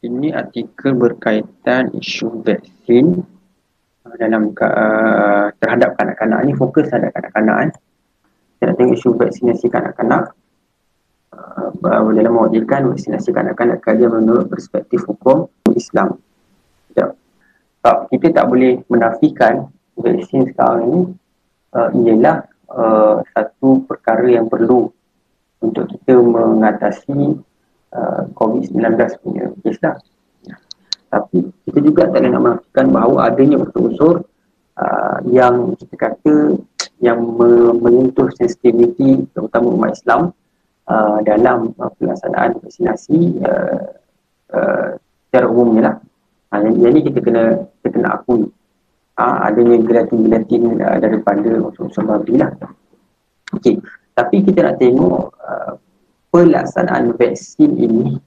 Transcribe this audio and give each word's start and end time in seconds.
ini 0.00 0.32
artikel 0.32 0.96
berkaitan 0.96 1.92
isu 1.92 2.40
vaksin 2.40 3.20
uh, 4.08 4.14
dalam 4.16 4.56
uh, 4.56 5.52
terhadap 5.60 5.96
kanak-kanak 6.00 6.40
ni 6.48 6.52
fokus 6.56 6.88
terhadap 6.88 7.12
kanak-kanak 7.12 7.56
eh. 7.68 7.72
Kita 8.60 8.76
tengok 8.76 8.96
isu 8.96 9.08
vaksinasi 9.16 9.66
kanak-kanak 9.68 10.32
uh, 11.36 11.68
dalam 12.16 12.32
mewajibkan 12.32 12.88
vaksinasi 12.92 13.28
kanak-kanak 13.32 13.80
kajian 13.84 14.12
menurut 14.12 14.48
perspektif 14.48 15.04
hukum 15.04 15.48
Islam. 15.76 16.16
Ya. 16.96 17.12
Tak, 17.80 18.12
kita 18.12 18.32
tak 18.36 18.44
boleh 18.48 18.84
menafikan 18.92 19.68
vaksin 19.96 20.52
sekarang 20.52 20.80
ini 20.88 21.00
uh, 21.76 21.88
ialah 21.92 22.36
uh, 22.72 23.16
satu 23.36 23.84
perkara 23.84 24.28
yang 24.28 24.48
perlu 24.48 24.88
untuk 25.60 25.92
kita 25.92 26.16
mengatasi 26.16 27.36
Uh, 27.90 28.22
COVID-19 28.38 29.02
punya 29.18 29.50
kes 29.66 29.78
lah. 29.82 29.98
Tapi 31.10 31.42
kita 31.66 31.78
juga 31.82 32.06
tak 32.06 32.22
nak 32.22 32.38
menafikan 32.38 32.86
bahawa 32.94 33.34
adanya 33.34 33.58
unsur-unsur 33.66 34.22
uh, 34.78 35.18
yang 35.26 35.74
kita 35.74 35.94
kata 35.98 36.34
yang 37.02 37.18
menyentuh 37.82 38.30
sensitiviti 38.38 39.26
terutama 39.34 39.74
umat 39.74 39.98
Islam 39.98 40.30
uh, 40.86 41.18
dalam 41.26 41.74
uh, 41.82 41.90
pelaksanaan 41.98 42.62
vaksinasi 42.62 43.42
uh, 43.42 43.90
uh, 44.54 44.88
secara 45.26 45.46
umumnya 45.50 45.82
lah. 45.90 45.96
Uh, 46.54 46.70
yang, 46.70 46.74
yang 46.78 46.90
ini 46.94 47.10
kita 47.10 47.18
kena 47.26 47.44
kita 47.82 47.88
kena 47.90 48.08
akui 48.22 48.46
uh, 49.18 49.38
adanya 49.50 49.82
gelatin-gelatin 49.82 50.78
uh, 50.78 50.98
daripada 51.02 51.50
unsur-unsur 51.58 52.06
babi 52.06 52.38
lah. 52.38 52.54
Okay. 53.50 53.82
Tapi 54.14 54.46
kita 54.46 54.62
nak 54.62 54.78
tengok 54.78 55.34
uh, 55.42 55.74
pelaksanaan 56.30 57.14
vaksin 57.18 57.74
ini 57.76 58.18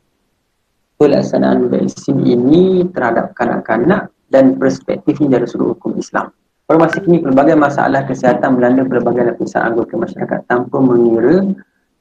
pelaksanaan 1.00 1.68
vaksin 1.68 2.24
ini 2.24 2.88
terhadap 2.96 3.36
kanak-kanak 3.36 4.08
dan 4.32 4.56
perspektifnya 4.56 5.40
dari 5.40 5.48
sudut 5.50 5.76
hukum 5.76 6.00
Islam. 6.00 6.32
Pada 6.64 6.80
masa 6.80 7.04
kini, 7.04 7.20
pelbagai 7.20 7.60
masalah 7.60 8.08
kesihatan 8.08 8.56
melanda 8.56 8.88
pelbagai 8.88 9.36
lapisan 9.36 9.68
anggota 9.68 10.00
masyarakat 10.00 10.48
tanpa 10.48 10.80
mengira 10.80 11.44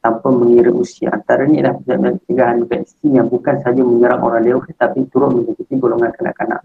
tanpa 0.02 0.30
mengira 0.30 0.70
usia. 0.70 1.10
Antaranya 1.10 1.70
adalah 1.70 2.14
pencegahan 2.14 2.62
vaksin 2.70 3.10
yang 3.10 3.26
bukan 3.26 3.58
sahaja 3.62 3.82
menyerang 3.82 4.22
orang 4.22 4.42
dewasa 4.46 4.70
tetapi 4.70 5.10
turut 5.10 5.34
menjadi 5.34 5.74
golongan 5.78 6.10
kanak-kanak. 6.14 6.60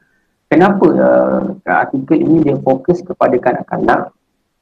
Kenapa 0.48 0.86
uh, 0.94 1.42
artikel 1.66 2.18
ini 2.22 2.46
dia 2.46 2.56
fokus 2.62 3.02
kepada 3.02 3.36
kanak-kanak? 3.36 4.14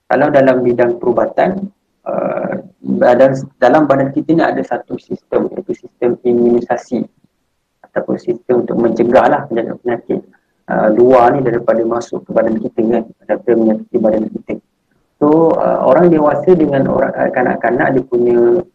Kalau 0.07 0.27
dalam 0.31 0.63
bidang 0.63 0.97
perubatan, 0.97 1.69
uh, 2.05 2.53
dalam 3.57 3.83
badan 3.89 4.13
kita 4.13 4.37
ni 4.37 4.43
ada 4.45 4.61
satu 4.61 4.95
sistem 5.01 5.49
iaitu 5.51 5.73
sistem 5.73 6.15
imunisasi 6.21 7.01
ataupun 7.81 8.15
sistem 8.21 8.63
untuk 8.65 8.77
mencegah 8.77 9.25
lah 9.27 9.41
penyakit-penyakit. 9.49 10.21
Uh, 10.65 10.89
luar 10.97 11.29
ni 11.37 11.45
daripada 11.45 11.77
masuk 11.85 12.25
ke 12.25 12.33
badan 12.33 12.57
kita 12.57 12.81
kan 12.89 13.03
daripada 13.29 13.53
menyakiti 13.53 13.97
badan 14.01 14.23
kita. 14.33 14.53
So 15.21 15.53
uh, 15.53 15.85
orang 15.85 16.09
dewasa 16.09 16.57
dengan 16.57 16.89
orang 16.89 17.13
uh, 17.13 17.29
kanak-kanak 17.29 17.93
dia 17.93 18.03
punya 18.09 18.65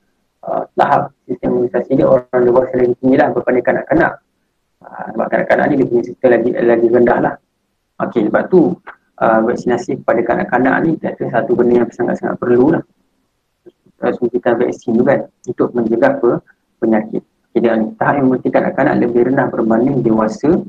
uh, 0.46 0.62
tahap 0.78 1.10
sistem 1.26 1.58
imunisasi 1.58 1.98
dia 1.98 2.06
orang 2.06 2.42
dewasa 2.46 2.78
lagi 2.78 2.94
tinggi 3.02 3.16
lah 3.18 3.34
berbanding 3.34 3.66
kanak-kanak. 3.66 4.12
Uh, 4.80 5.06
sebab 5.18 5.26
kanak-kanak 5.34 5.64
ni 5.66 5.74
dia 5.82 5.86
punya 5.90 6.02
sistem 6.06 6.28
lagi 6.30 6.50
lagi 6.54 6.86
rendah 6.86 7.18
lah. 7.18 7.34
Ok 7.98 8.14
sebab 8.22 8.42
tu 8.46 8.60
uh, 9.18 9.38
vaksinasi 9.42 9.98
kepada 10.06 10.20
kanak-kanak 10.22 10.74
ni 10.86 10.90
satu 11.02 11.58
benda 11.58 11.82
yang 11.82 11.90
sangat-sangat 11.90 12.38
perlu 12.38 12.78
lah 12.78 12.82
uh, 14.00 14.12
suntikan 14.16 14.56
vaksin 14.56 14.96
tu 14.96 15.04
kan 15.04 15.28
untuk 15.46 15.68
mencegah 15.76 16.16
apa 16.18 16.30
penyakit. 16.80 17.22
Jadi 17.50 17.66
tahap 17.98 18.14
yang 18.20 18.26
mementingkan 18.30 18.62
anak-anak 18.70 18.94
lebih 19.02 19.20
rendah 19.32 19.46
berbanding 19.50 20.06
dewasa 20.06 20.62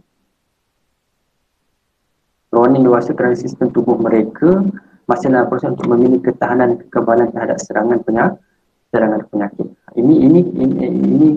Lawanan 2.51 2.83
dewasa 2.83 3.15
kerana 3.15 3.31
sistem 3.39 3.71
tubuh 3.71 3.95
mereka 3.95 4.59
masih 5.07 5.31
dalam 5.31 5.47
proses 5.47 5.71
untuk 5.71 5.87
memiliki 5.87 6.35
ketahanan 6.35 6.75
kekebalan 6.83 7.31
terhadap 7.31 7.57
serangan 7.63 8.03
penyakit. 8.03 8.43
Serangan 8.91 9.23
penyakit. 9.31 9.67
Ini 9.95 10.13
ini 10.27 10.39
ini, 10.59 10.75
ini 10.91 11.29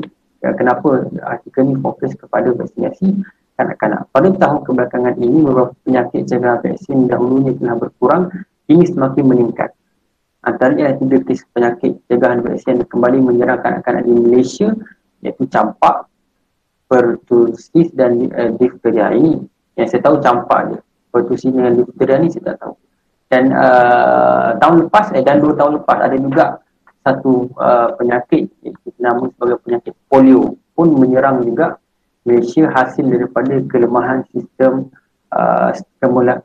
ya, 0.43 0.51
kenapa 0.59 1.07
artikel 1.23 1.71
ini 1.71 1.79
fokus 1.79 2.19
kepada 2.19 2.51
vaksinasi 2.51 3.23
kanak-kanak. 3.55 4.11
Pada 4.11 4.29
tahun 4.35 4.67
kebelakangan 4.67 5.15
ini 5.23 5.39
beberapa 5.47 5.71
penyakit 5.87 6.27
jaga 6.27 6.59
vaksin 6.59 7.07
dahulunya 7.07 7.55
telah 7.63 7.79
berkurang 7.79 8.23
ini 8.67 8.83
semakin 8.83 9.25
meningkat 9.27 9.71
antaranya 10.45 10.97
tiga 10.97 11.19
kes 11.25 11.43
penyakit 11.53 11.99
cegahan 12.07 12.45
vaksin 12.45 12.81
yang 12.81 12.89
kembali 12.89 13.19
menyerang 13.21 13.61
kanak-kanak 13.65 14.05
di 14.05 14.13
Malaysia 14.13 14.73
iaitu 15.25 15.49
campak, 15.49 16.07
pertusis 16.87 17.89
dan 17.97 18.29
uh, 18.33 18.53
difteria 18.61 19.13
ini 19.17 19.41
yang 19.75 19.89
saya 19.89 20.05
tahu 20.05 20.21
campak 20.21 20.61
je. 20.71 20.79
Pertusis 21.11 21.51
dengan 21.51 21.79
difteria 21.79 22.17
ni 22.21 22.29
saya 22.29 22.55
tak 22.55 22.57
tahu. 22.61 22.75
Dan 23.33 23.51
uh, 23.51 24.55
tahun 24.61 24.87
lepas 24.87 25.11
eh, 25.17 25.25
dan 25.25 25.41
dua 25.41 25.57
tahun 25.57 25.83
lepas 25.83 25.99
ada 25.99 26.17
juga 26.21 26.61
satu 27.05 27.51
uh, 27.59 27.93
penyakit 27.97 28.49
iaitu 28.63 28.89
nama 29.01 29.29
sebagai 29.33 29.59
penyakit 29.65 29.95
polio 30.09 30.57
pun 30.77 30.93
menyerang 30.97 31.45
juga 31.45 31.81
Malaysia 32.25 32.69
hasil 32.73 33.05
daripada 33.05 33.61
kelemahan 33.69 34.25
sistem 34.33 34.89
uh, 35.33 35.73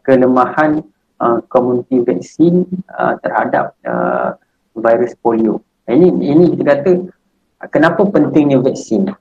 kelemahan 0.03 0.83
Uh, 1.19 1.43
komuniti 1.51 1.99
vaksin 1.99 2.63
uh, 2.95 3.19
terhadap 3.19 3.75
uh, 3.83 4.39
virus 4.71 5.11
polio. 5.19 5.59
Ini 5.83 6.15
ini 6.15 6.55
kita 6.55 6.79
kata 6.79 6.91
kenapa 7.67 8.07
pentingnya 8.07 8.63
vaksin? 8.63 9.11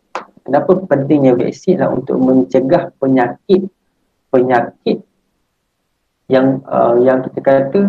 Kenapa 0.46 0.78
pentingnya 0.86 1.34
vaksin 1.34 1.82
adalah 1.82 1.98
untuk 1.98 2.22
mencegah 2.22 2.94
penyakit 3.02 3.66
penyakit 4.30 5.02
yang 6.30 6.62
uh, 6.70 7.02
yang 7.02 7.18
kita 7.26 7.40
kata 7.42 7.80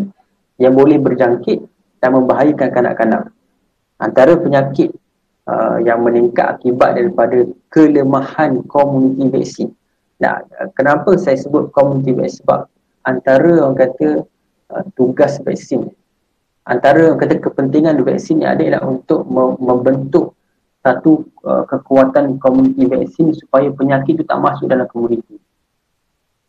yang 0.58 0.74
boleh 0.74 0.98
berjangkit 0.98 1.70
dan 2.02 2.10
membahayakan 2.18 2.70
kanak-kanak. 2.74 3.30
Antara 4.02 4.42
penyakit 4.42 4.90
uh, 5.46 5.78
yang 5.86 6.02
meningkat 6.02 6.58
akibat 6.58 6.98
daripada 6.98 7.46
kelemahan 7.70 8.66
komuniti 8.66 9.30
vaksin. 9.30 9.70
Nah, 10.18 10.42
kenapa 10.74 11.14
saya 11.14 11.38
sebut 11.38 11.70
komuniti 11.78 12.18
vaksin? 12.18 12.42
Sebab 12.42 12.79
antara 13.10 13.66
orang 13.66 13.78
kata 13.78 14.08
uh, 14.70 14.84
tugas 14.94 15.42
vaksin. 15.42 15.90
Antara 16.70 17.10
orang 17.10 17.20
kata 17.26 17.42
kepentingan 17.42 17.98
vaksin 18.06 18.46
yang 18.46 18.54
ada 18.54 18.62
ialah 18.62 18.84
untuk 18.86 19.26
membentuk 19.58 20.38
satu 20.86 21.26
uh, 21.44 21.66
kekuatan 21.66 22.38
komuniti 22.38 22.86
vaksin 22.86 23.34
supaya 23.36 23.68
penyakit 23.74 24.22
itu 24.22 24.24
tak 24.24 24.40
masuk 24.40 24.70
dalam 24.70 24.86
komuniti. 24.88 25.42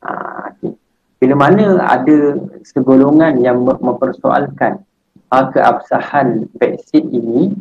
Uh, 0.01 0.49
okay. 0.49 0.73
bila 1.21 1.45
mana 1.45 1.77
ada 1.85 2.41
segolongan 2.65 3.37
yang 3.45 3.61
mempersoalkan 3.61 4.81
uh, 5.29 5.47
keabsahan 5.53 6.49
vaksin 6.57 7.05
ini 7.13 7.53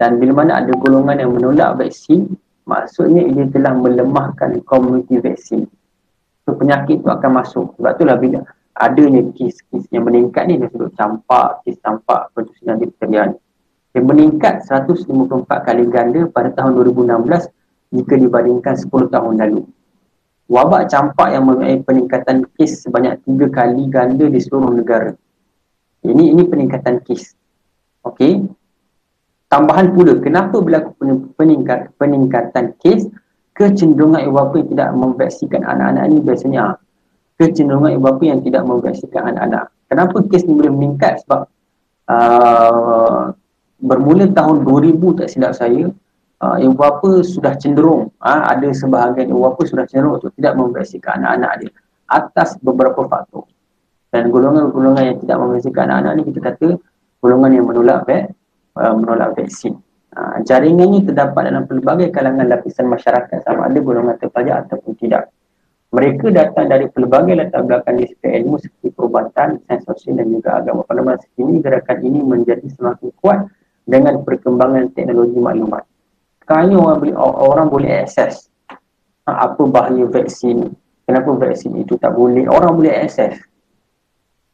dan 0.00 0.16
bila 0.16 0.44
mana 0.44 0.64
ada 0.64 0.72
golongan 0.80 1.20
yang 1.20 1.36
menolak 1.36 1.76
vaksin 1.76 2.40
maksudnya 2.64 3.28
ia 3.28 3.44
telah 3.52 3.76
melemahkan 3.76 4.64
komuniti 4.64 5.20
vaksin 5.20 5.68
so, 6.44 6.56
penyakit 6.56 7.00
tu 7.00 7.08
akan 7.08 7.30
masuk. 7.40 7.66
Sebab 7.80 7.90
itulah 7.96 8.16
bila 8.20 8.40
adanya 8.76 9.22
kes-kes 9.32 9.88
yang 9.90 10.04
meningkat 10.04 10.46
ni 10.46 10.60
dia 10.60 10.68
sebut 10.68 10.92
campak, 10.94 11.64
kes 11.64 11.78
campak 11.80 12.30
pertusinan 12.34 12.78
difteria 12.78 13.32
ni 13.32 13.36
yang 13.94 14.10
meningkat 14.10 14.66
154 14.66 15.46
kali 15.46 15.86
ganda 15.86 16.26
pada 16.26 16.50
tahun 16.50 16.74
2016 16.82 17.46
jika 17.94 18.14
dibandingkan 18.18 18.74
10 18.74 18.90
tahun 19.14 19.34
lalu. 19.38 19.62
Wabak 20.50 20.90
campak 20.92 21.32
yang 21.32 21.46
mempunyai 21.46 21.80
peningkatan 21.86 22.44
kes 22.58 22.84
sebanyak 22.84 23.22
3 23.22 23.48
kali 23.54 23.86
ganda 23.88 24.26
di 24.26 24.42
seluruh 24.42 24.74
negara. 24.74 25.14
Ini 26.04 26.36
ini 26.36 26.42
peningkatan 26.44 27.00
kes. 27.06 27.32
Okey? 28.04 28.44
Tambahan 29.48 29.94
pula 29.94 30.18
kenapa 30.18 30.58
berlaku 30.58 30.98
peningkat, 31.38 31.94
peningkatan 31.96 32.74
kes 32.82 33.08
kecenderungan 33.54 34.26
ibu 34.26 34.34
bapa 34.34 34.54
yang 34.60 34.68
tidak 34.74 34.88
memvaksikan 34.98 35.62
anak-anak 35.62 36.02
ini 36.10 36.18
biasanya 36.20 36.62
kecenderungan 37.38 37.90
ibu 37.94 38.02
bapa 38.02 38.22
yang 38.26 38.40
tidak 38.42 38.62
memvaksikan 38.66 39.22
anak-anak. 39.30 39.64
Kenapa 39.86 40.16
kes 40.26 40.42
ini 40.42 40.52
boleh 40.58 40.72
meningkat? 40.74 41.22
Sebab 41.22 41.40
uh, 42.10 43.30
bermula 43.78 44.26
tahun 44.34 44.66
2000 44.66 45.18
tak 45.22 45.28
silap 45.30 45.52
saya, 45.54 45.86
uh, 46.42 46.56
ibu 46.58 46.74
bapa 46.74 47.22
sudah 47.22 47.54
cenderung, 47.54 48.10
uh, 48.18 48.42
ada 48.50 48.66
sebahagian 48.74 49.30
ibu 49.30 49.46
bapa 49.46 49.62
sudah 49.70 49.86
cenderung 49.86 50.18
untuk 50.18 50.34
tidak 50.34 50.58
memvaksikan 50.58 51.22
anak-anak 51.22 51.52
dia 51.62 51.72
atas 52.10 52.58
beberapa 52.58 53.06
faktor. 53.06 53.46
Dan 54.10 54.30
golongan-golongan 54.30 55.14
yang 55.14 55.18
tidak 55.22 55.36
memvaksikan 55.42 55.90
anak-anak 55.90 56.12
ini 56.18 56.22
kita 56.30 56.40
kata 56.42 56.68
golongan 57.22 57.50
yang 57.54 57.66
menolak, 57.70 58.06
uh, 58.74 58.94
menolak 58.98 59.38
vaksin. 59.38 59.78
Ha, 60.14 60.38
jaringan 60.46 60.94
ini 60.94 60.98
terdapat 61.02 61.50
dalam 61.50 61.66
pelbagai 61.66 62.14
kalangan 62.14 62.46
lapisan 62.46 62.86
masyarakat 62.86 63.42
sama 63.42 63.66
ada 63.66 63.78
golongan 63.82 64.14
terpelajar 64.14 64.62
ataupun 64.66 64.94
tidak. 64.94 65.34
Mereka 65.90 66.30
datang 66.34 66.70
dari 66.70 66.86
pelbagai 66.90 67.34
latar 67.38 67.62
belakang 67.66 67.98
disiplin 67.98 68.42
ilmu 68.42 68.58
seperti 68.58 68.94
perubatan, 68.94 69.62
sains 69.66 69.86
sosial 69.86 70.18
dan 70.18 70.26
juga 70.30 70.58
agama. 70.58 70.82
Pada 70.82 71.02
masa 71.06 71.26
ini, 71.38 71.62
gerakan 71.62 71.98
ini 72.02 72.18
menjadi 72.22 72.66
semakin 72.66 73.10
kuat 73.22 73.46
dengan 73.86 74.22
perkembangan 74.26 74.90
teknologi 74.90 75.38
maklumat. 75.38 75.86
Sekarang 76.42 76.66
ini 76.70 76.76
orang 76.78 76.98
boleh, 76.98 77.14
orang 77.18 77.66
boleh 77.70 77.90
akses 78.02 78.50
ha, 79.28 79.48
apa 79.50 79.62
bahaya 79.68 80.04
vaksin 80.08 80.72
kenapa 81.04 81.30
vaksin 81.36 81.72
itu 81.80 81.96
tak 81.96 82.12
boleh 82.14 82.48
orang 82.48 82.76
boleh 82.76 82.92
akses 82.92 83.40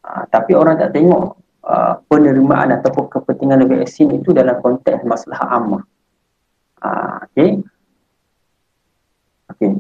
ha, 0.06 0.26
tapi 0.30 0.54
orang 0.54 0.78
tak 0.78 0.94
tengok 0.94 1.38
uh, 1.64 2.00
penerimaan 2.06 2.74
ataupun 2.80 3.08
kepentingan 3.12 3.66
vaksin 3.68 4.12
itu 4.14 4.32
dalam 4.32 4.58
konteks 4.60 5.04
masalah 5.04 5.40
ammah 5.48 5.82
ha, 6.80 7.24
okey 7.30 7.60
okey 9.56 9.70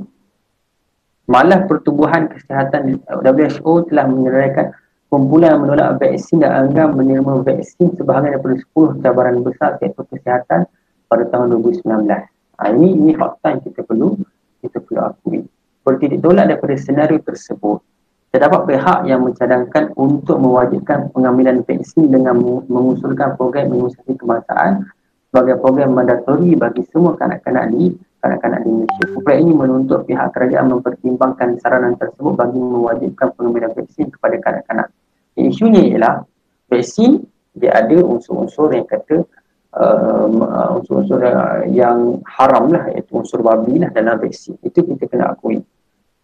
malah 1.30 1.62
pertubuhan 1.70 2.26
kesihatan 2.26 2.98
WHO 3.06 3.86
telah 3.86 4.04
menyerahkan 4.10 4.74
kumpulan 5.10 5.58
menolak 5.58 5.98
vaksin 5.98 6.42
dan 6.42 6.70
anggap 6.70 6.94
menerima 6.94 7.42
vaksin 7.42 7.98
sebahagian 7.98 8.38
daripada 8.38 8.54
10 8.62 9.02
cabaran 9.02 9.36
besar 9.42 9.74
sektor 9.82 10.06
kesihatan 10.06 10.70
pada 11.10 11.24
tahun 11.26 11.58
2019. 11.58 12.06
Ha, 12.06 12.62
ini 12.70 12.94
ini 12.94 13.12
fakta 13.18 13.58
yang 13.58 13.62
kita 13.66 13.82
perlu 13.82 14.14
kita 14.62 14.78
perlu 14.78 15.00
akui. 15.02 15.42
Bertitik 15.82 16.22
tolak 16.22 16.46
daripada 16.46 16.78
senario 16.78 17.18
tersebut, 17.18 17.82
terdapat 18.30 18.60
pihak 18.70 18.98
yang 19.10 19.26
mencadangkan 19.26 19.90
untuk 19.98 20.38
mewajibkan 20.38 21.10
pengambilan 21.10 21.66
vaksin 21.66 22.14
dengan 22.14 22.38
mengusulkan 22.70 23.34
program 23.34 23.74
imunisasi 23.74 24.14
kebangsaan 24.14 24.86
sebagai 25.30 25.58
program 25.58 25.98
mandatori 25.98 26.54
bagi 26.54 26.86
semua 26.90 27.18
kanak-kanak 27.18 27.74
di 27.74 27.94
kanak-kanak 28.22 28.60
di 28.62 28.70
Malaysia. 28.70 29.04
Kumpulan 29.10 29.38
ini 29.42 29.52
menuntut 29.56 30.00
pihak 30.06 30.28
kerajaan 30.30 30.66
mempertimbangkan 30.78 31.58
saranan 31.58 31.94
tersebut 31.98 32.38
bagi 32.38 32.60
mewajibkan 32.60 33.34
pengambilan 33.34 33.72
vaksin 33.74 34.14
kepada 34.14 34.36
kanak-kanak. 34.38 34.88
Isunya 35.34 35.82
ialah 35.90 36.22
vaksin 36.70 37.24
dia 37.56 37.74
ada 37.74 37.98
unsur-unsur 37.98 38.70
yang 38.70 38.86
kata 38.86 39.26
um, 39.74 40.44
uh, 40.44 40.78
unsur-unsur 40.78 41.18
yang 41.66 42.22
haram 42.26 42.70
lah 42.70 42.86
iaitu 42.94 43.18
unsur 43.18 43.42
babi 43.42 43.82
lah 43.82 43.90
dalam 43.90 44.22
vaksin. 44.22 44.54
Itu 44.62 44.86
kita 44.86 45.10
kena 45.10 45.34
akui. 45.34 45.58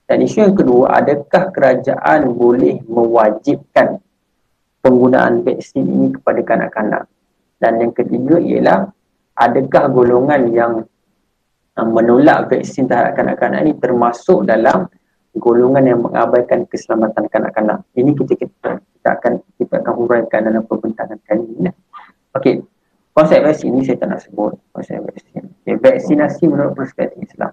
Dan 0.06 0.22
isu 0.22 0.38
yang 0.46 0.54
kedua, 0.54 1.02
adakah 1.02 1.50
kerajaan 1.50 2.30
boleh 2.30 2.78
mewajibkan 2.86 3.98
penggunaan 4.78 5.42
vaksin 5.42 5.82
ini 5.82 6.14
kepada 6.14 6.40
kanak-kanak? 6.46 7.04
Dan 7.58 7.82
yang 7.82 7.90
ketiga 7.90 8.38
ialah 8.38 8.86
adakah 9.34 9.84
golongan 9.90 10.42
yang 10.54 10.72
menolak 11.76 12.48
vaksin 12.48 12.88
terhadap 12.88 13.18
kanak-kanak 13.18 13.66
ini 13.66 13.74
termasuk 13.76 14.46
dalam 14.48 14.88
golongan 15.36 15.84
yang 15.84 16.00
mengabaikan 16.00 16.64
keselamatan 16.64 17.28
kanak-kanak. 17.28 17.84
Ini 17.92 18.16
kita, 18.16 18.32
kita, 18.38 18.70
kita 18.80 19.08
akan 19.20 19.32
kita 19.60 19.74
akan 19.84 19.94
huraikan 20.00 20.40
dalam 20.48 20.64
perbincangan 20.64 21.20
kali 21.28 21.44
ini. 21.44 21.70
Okey, 22.32 22.64
konsep 23.12 23.44
vaksin 23.44 23.76
ini 23.76 23.84
saya 23.84 24.00
tak 24.00 24.08
nak 24.16 24.20
sebut 24.24 24.56
konsep 24.72 24.96
vaksin. 25.04 25.44
Okay. 25.66 25.76
Vaksinasi 25.76 26.44
menurut 26.48 26.72
perspektif 26.72 27.20
Islam. 27.20 27.52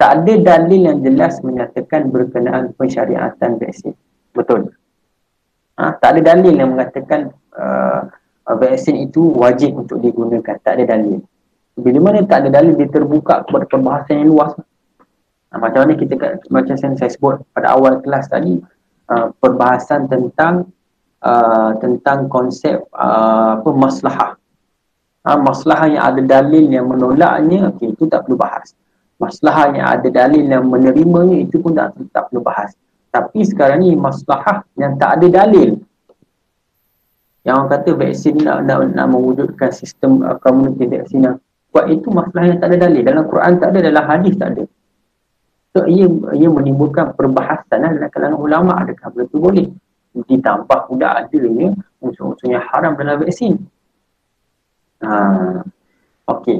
Tak 0.00 0.24
ada 0.24 0.32
dalil 0.40 0.80
yang 0.88 1.04
jelas 1.04 1.44
menyatakan 1.44 2.08
berkenaan 2.08 2.72
pensyariatan 2.72 3.60
vaksin. 3.60 3.92
Betul. 4.32 4.72
Ha? 5.76 5.92
Tak 6.00 6.16
ada 6.16 6.20
dalil 6.32 6.56
yang 6.56 6.72
mengatakan 6.72 7.28
uh, 7.52 8.08
vaksin 8.48 8.96
itu 8.96 9.28
wajib 9.36 9.76
untuk 9.76 10.00
digunakan. 10.00 10.56
Tak 10.64 10.80
ada 10.80 10.96
dalil. 10.96 11.20
Bila 11.76 12.00
mana 12.00 12.24
tak 12.24 12.48
ada 12.48 12.64
dalil 12.64 12.80
dia 12.80 12.88
terbuka 12.88 13.44
kepada 13.44 13.68
perbahasan 13.68 14.24
yang 14.24 14.32
luas. 14.32 14.56
Nah, 15.52 15.58
macam 15.60 15.84
mana 15.84 15.92
kita 15.92 16.16
macam 16.48 16.74
saya 16.80 17.10
sebut 17.12 17.44
pada 17.52 17.76
awal 17.76 18.00
kelas 18.00 18.32
tadi 18.32 18.56
uh, 19.12 19.36
perbahasan 19.36 20.08
tentang 20.08 20.64
uh, 21.20 21.76
tentang 21.76 22.24
konsep 22.32 22.88
uh, 22.96 23.60
apa 23.60 23.68
maslahah. 23.68 24.32
Uh, 25.28 25.38
maslahah 25.44 25.92
yang 25.92 26.04
ada 26.08 26.22
dalil 26.24 26.64
yang 26.72 26.88
menolaknya 26.88 27.68
okay, 27.68 27.92
itu 27.92 28.08
tak 28.08 28.24
perlu 28.24 28.40
bahas. 28.40 28.72
Maslahah 29.20 29.68
yang 29.76 29.86
ada 29.86 30.08
dalil 30.08 30.48
yang 30.48 30.64
menerimanya 30.64 31.36
itu 31.44 31.60
pun 31.60 31.76
tak, 31.76 31.92
tak 32.10 32.32
perlu 32.32 32.40
bahas. 32.40 32.72
Tapi 33.12 33.44
sekarang 33.44 33.84
ni 33.84 33.92
maslahah 33.92 34.64
yang 34.80 34.96
tak 34.96 35.20
ada 35.20 35.44
dalil 35.44 35.76
yang 37.40 37.64
orang 37.64 37.70
kata 37.72 37.96
vaksin 37.96 38.36
nak, 38.44 38.68
nak, 38.68 38.92
nak 38.92 39.06
mewujudkan 39.08 39.72
sistem 39.72 40.20
uh, 40.20 40.36
komuniti 40.40 40.84
vaksin 40.84 41.24
yang 41.24 41.36
Buat 41.70 41.86
itu 41.86 42.10
masalah 42.10 42.50
yang 42.50 42.58
tak 42.58 42.74
ada 42.74 42.90
dalil. 42.90 43.02
Dalam 43.06 43.24
Quran 43.30 43.52
tak 43.62 43.68
ada, 43.70 43.78
dalam 43.78 44.04
hadis 44.10 44.34
tak 44.34 44.58
ada. 44.58 44.64
So, 45.70 45.86
ia, 45.86 46.10
ia 46.34 46.48
menimbulkan 46.50 47.14
perbahasan 47.14 47.86
lah 47.86 47.94
dalam 47.94 48.10
kalangan 48.10 48.38
ulama. 48.42 48.72
Adakah 48.82 49.06
begitu 49.14 49.38
boleh? 49.38 49.66
Ditambah 50.10 50.90
pula 50.90 51.22
adanya 51.22 51.70
unsur-unsur 52.02 52.50
yang 52.50 52.66
haram 52.74 52.98
dalam 52.98 53.22
vaksin. 53.22 53.54
Ha, 55.06 55.62
Okey. 56.26 56.58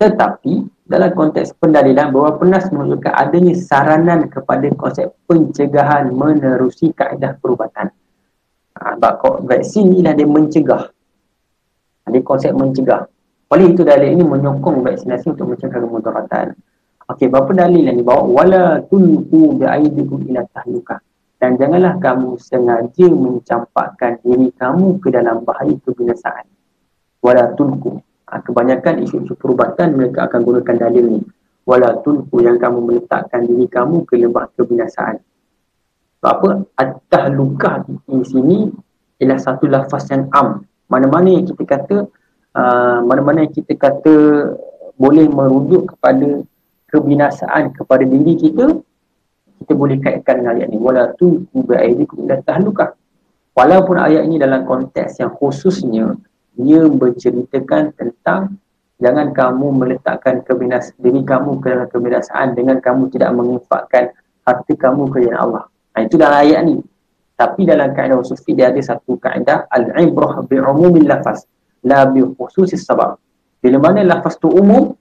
Tetapi, 0.00 0.64
dalam 0.88 1.12
konteks 1.12 1.60
pendalilan 1.60 2.08
bahawa 2.08 2.40
penas 2.40 2.72
menunjukkan 2.72 3.12
adanya 3.12 3.52
saranan 3.52 4.32
kepada 4.32 4.64
konsep 4.72 5.12
pencegahan 5.28 6.08
menerusi 6.08 6.96
kaedah 6.96 7.36
perubatan. 7.36 7.92
Ha, 8.80 8.96
sebab 8.96 9.44
vaksin 9.44 9.92
ni 9.92 10.00
lah 10.00 10.16
dia 10.16 10.24
mencegah. 10.24 10.88
Ada 12.08 12.18
konsep 12.24 12.56
mencegah. 12.56 13.04
Oleh 13.52 13.76
itu 13.76 13.84
dalil 13.84 14.16
ini 14.16 14.24
menyokong 14.24 14.80
vaksinasi 14.80 15.36
untuk 15.36 15.52
mencegah 15.52 15.84
kemudaratan. 15.84 16.56
Okey, 17.12 17.28
berapa 17.28 17.50
dalil 17.52 17.84
yang 17.84 18.00
dibawa? 18.00 18.24
Wala 18.24 18.80
tulku 18.88 19.60
bi'aidikum 19.60 20.32
ila 20.32 20.48
tahluka. 20.48 20.96
Dan 21.36 21.60
janganlah 21.60 22.00
kamu 22.00 22.40
sengaja 22.40 23.06
mencampakkan 23.10 24.16
diri 24.24 24.48
kamu 24.56 24.96
ke 24.96 25.12
dalam 25.12 25.44
bahaya 25.44 25.76
kebinasaan. 25.84 26.48
Wala 27.20 27.52
tulku. 27.52 28.00
Ha, 28.30 28.38
kebanyakan 28.46 29.02
isu-isu 29.02 29.34
perubatan 29.34 29.98
mereka 29.98 30.30
akan 30.30 30.40
gunakan 30.46 30.76
dalil 30.78 31.04
ini. 31.18 31.22
Wala 31.66 31.98
tulku 32.06 32.40
yang 32.40 32.56
kamu 32.62 32.78
meletakkan 32.86 33.44
diri 33.44 33.66
kamu 33.66 34.06
ke 34.06 34.14
lembah 34.16 34.48
kebinasaan. 34.54 35.18
Sebab 36.22 36.30
apa? 36.30 36.50
At-tahluka 36.78 37.84
di 38.06 38.22
sini 38.22 38.70
ialah 39.18 39.38
satu 39.42 39.66
lafaz 39.66 40.08
yang 40.14 40.30
am. 40.30 40.62
Mana-mana 40.86 41.30
yang 41.30 41.46
kita 41.46 41.64
kata 41.66 41.96
Ah, 42.50 42.98
mana-mana 42.98 43.46
yang 43.46 43.54
kita 43.54 43.78
kata 43.78 44.14
boleh 44.98 45.30
merujuk 45.30 45.94
kepada 45.94 46.42
kebinasaan 46.90 47.70
kepada 47.78 48.02
diri 48.02 48.34
kita 48.34 48.74
kita 49.62 49.72
boleh 49.78 50.02
kaitkan 50.02 50.42
dengan 50.42 50.58
ayat 50.58 50.66
ni 50.66 50.82
wala 50.82 51.14
tu 51.14 51.46
bi'aidikum 51.54 52.26
ila 52.26 52.42
tahlukah 52.42 52.98
walaupun 53.54 54.02
ayat 54.02 54.26
ini 54.26 54.42
dalam 54.42 54.66
konteks 54.66 55.22
yang 55.22 55.30
khususnya 55.38 56.18
ia 56.66 56.82
menceritakan 56.86 57.94
tentang 57.96 58.60
jangan 59.00 59.32
kamu 59.32 59.66
meletakkan 59.80 60.44
kebinas 60.44 60.92
diri 61.00 61.24
kamu 61.24 61.58
ke 61.64 61.72
dalam 61.72 61.88
kebinasaan 61.88 62.52
dengan 62.52 62.78
kamu 62.78 63.08
tidak 63.12 63.30
menginfakkan 63.32 64.12
harta 64.44 64.72
kamu 64.76 65.08
ke 65.08 65.24
jalan 65.24 65.40
Allah. 65.40 65.64
Nah, 65.96 66.00
itu 66.04 66.14
dalam 66.20 66.38
ayat 66.44 66.60
ni. 66.68 66.76
Tapi 67.40 67.64
dalam 67.64 67.96
kaedah 67.96 68.20
usul 68.20 68.36
dia 68.52 68.68
ada 68.68 68.80
satu 68.84 69.16
kaedah 69.16 69.64
al-ibrah 69.72 70.44
bi'umumil 70.44 71.08
lafaz 71.08 71.48
la 71.88 72.04
bi 72.04 72.20
khususis 72.20 72.84
sabab. 72.84 73.16
Bila 73.64 73.80
mana 73.80 74.04
lafaz 74.04 74.36
tu 74.36 74.52
umum, 74.52 74.92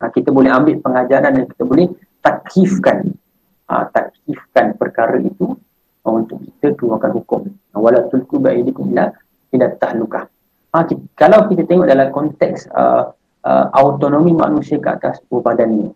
ha, 0.00 0.08
kita 0.12 0.28
boleh 0.28 0.52
ambil 0.52 0.76
pengajaran 0.84 1.32
dan 1.40 1.44
kita 1.48 1.64
boleh 1.64 1.88
takkifkan 2.20 3.16
ha, 3.68 3.88
takkifkan 3.88 4.76
perkara 4.76 5.16
itu 5.16 5.56
ha, 6.04 6.06
untuk 6.12 6.44
kita 6.44 6.76
keluarkan 6.76 7.12
hukum. 7.16 7.48
Ha, 7.72 7.80
wala 7.80 8.04
tulku 8.12 8.36
ba'idikum 8.36 8.92
ila 8.92 9.08
ila 9.54 9.66
tahlukah. 9.80 10.28
Ha, 10.70 10.86
kita, 10.86 11.02
kalau 11.18 11.50
kita 11.50 11.66
tengok 11.66 11.86
dalam 11.90 12.08
konteks 12.14 12.70
uh, 12.70 13.10
uh, 13.42 13.66
autonomi 13.74 14.30
manusia 14.30 14.78
ke 14.78 14.86
atas 14.86 15.18
tubuh 15.26 15.42
badan 15.42 15.70
ni, 15.74 15.86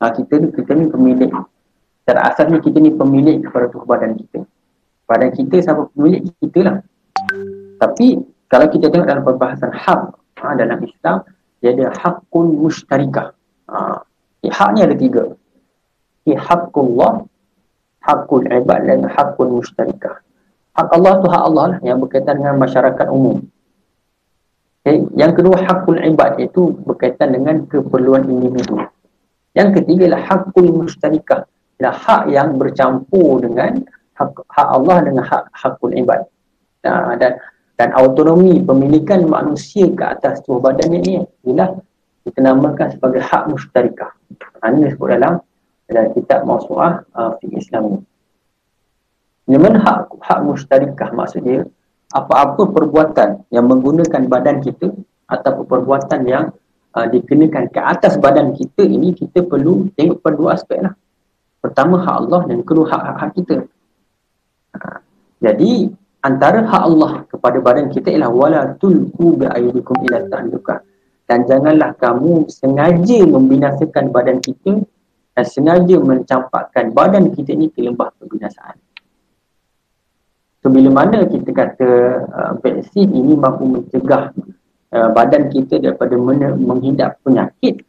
ha, 0.00 0.08
kita 0.08 0.40
ni 0.40 0.48
kita 0.48 0.72
ni 0.72 0.88
pemilik. 0.88 1.32
Secara 2.04 2.32
asalnya 2.32 2.60
kita 2.60 2.80
ni 2.80 2.92
pemilik 2.92 3.40
kepada 3.44 3.68
tubuh 3.68 3.84
badan 3.84 4.16
kita. 4.16 4.44
Badan 5.04 5.32
kita 5.36 5.60
siapa 5.60 5.88
pemilik 5.92 6.24
kita 6.40 6.60
lah. 6.64 6.76
Tapi 7.80 8.24
kalau 8.48 8.66
kita 8.70 8.86
tengok 8.88 9.08
dalam 9.08 9.24
perbahasan 9.26 9.72
hak 9.74 10.00
ha, 10.40 10.54
dalam 10.54 10.78
Islam 10.84 11.24
dia 11.64 11.72
ada 11.72 11.96
hakun 11.96 12.60
mushtarikah 12.60 13.32
ha, 13.72 14.04
hak 14.44 14.68
ni 14.76 14.80
ada 14.84 14.94
tiga 14.94 15.24
hakullah 16.28 17.24
hakul 18.04 18.44
ibad 18.44 18.80
dan 18.84 19.08
hakun 19.08 19.60
mushtarikah 19.60 20.20
hak 20.76 20.88
Allah 20.92 21.12
tu 21.24 21.26
hak 21.32 21.42
Allah 21.48 21.64
lah 21.74 21.78
yang 21.80 21.98
berkaitan 22.04 22.44
dengan 22.44 22.60
masyarakat 22.60 23.06
umum 23.08 23.40
okay. 24.84 25.02
yang 25.16 25.32
kedua 25.32 25.56
hakul 25.64 25.96
ibad 25.96 26.36
itu 26.38 26.76
berkaitan 26.84 27.32
dengan 27.32 27.64
keperluan 27.64 28.28
individu 28.28 28.84
yang 29.56 29.72
ketiga 29.72 30.12
adalah 30.12 30.22
hakul 30.28 30.68
mushtarikah 30.84 31.48
ialah 31.80 31.96
hak 31.96 32.22
yang 32.30 32.54
bercampur 32.60 33.42
dengan 33.42 33.82
hak, 34.14 34.30
hak 34.52 34.68
Allah 34.68 34.96
dengan 35.02 35.24
hak 35.26 35.50
hakul 35.56 35.90
ibad 35.90 36.22
nah, 36.84 37.16
dan 37.16 37.40
dan 37.74 37.90
autonomi 37.98 38.62
pemilikan 38.62 39.26
manusia 39.26 39.90
ke 39.90 40.04
atas 40.06 40.38
tubuh 40.46 40.70
badannya 40.70 40.98
ni 41.02 41.14
ialah 41.50 41.74
kita 42.24 42.40
namakan 42.40 42.88
sebagai 42.88 43.20
hak 43.20 43.52
musytarikah. 43.52 44.10
Ini 44.64 44.88
disebut 44.88 45.08
dalam 45.12 45.44
dalam 45.84 46.06
kitab 46.16 46.48
Mausu'ah 46.48 47.04
uh, 47.12 47.30
fi 47.36 47.46
Islam 47.52 47.82
ni. 47.92 47.98
Ini 49.44 49.60
hak, 49.60 50.08
hak 50.24 50.40
musytarikah 50.40 51.12
maksudnya 51.12 51.68
apa-apa 52.14 52.70
perbuatan 52.70 53.50
yang 53.50 53.66
menggunakan 53.66 54.30
badan 54.30 54.62
kita 54.62 54.94
atau 55.26 55.66
perbuatan 55.66 56.20
yang 56.22 56.54
uh, 56.94 57.06
dikenakan 57.10 57.74
ke 57.74 57.80
atas 57.82 58.14
badan 58.22 58.54
kita 58.54 58.86
ini 58.86 59.10
kita 59.18 59.42
perlu 59.42 59.90
tengok 59.98 60.22
pada 60.22 60.34
dua 60.38 60.50
aspek 60.54 60.78
lah. 60.78 60.94
Pertama 61.58 61.98
hak 61.98 62.16
Allah 62.22 62.40
dan 62.46 62.58
kedua 62.62 62.86
hak-hak 62.86 63.30
kita. 63.34 63.56
Uh, 64.78 64.98
jadi 65.42 65.90
antara 66.22 66.62
hak 66.62 66.82
Allah 66.86 67.12
kepada 67.26 67.58
badan 67.58 67.90
kita 67.90 68.14
ialah 68.14 68.30
wala 68.30 68.60
tulku 68.78 69.34
bi 69.34 69.50
aydikum 69.50 69.98
ila 70.06 70.22
tahluka 70.30 70.86
dan 71.26 71.42
janganlah 71.50 71.98
kamu 71.98 72.46
sengaja 72.46 73.26
membinasakan 73.26 74.14
badan 74.14 74.38
kita 74.38 74.86
dan 75.34 75.44
sengaja 75.44 75.98
mencampakkan 75.98 76.94
badan 76.94 77.34
kita 77.34 77.58
ini 77.58 77.66
ke 77.74 77.82
lembah 77.82 78.14
kebinasaan. 78.22 78.83
So, 80.64 80.72
bila 80.72 81.04
mana 81.04 81.28
kita 81.28 81.52
kata 81.52 81.90
uh, 82.24 82.52
vaksin 82.64 83.12
ini 83.12 83.36
mampu 83.36 83.68
mencegah 83.68 84.32
uh, 84.96 85.08
badan 85.12 85.52
kita 85.52 85.76
daripada 85.76 86.16
men- 86.16 86.56
menghidap 86.56 87.20
penyakit, 87.20 87.84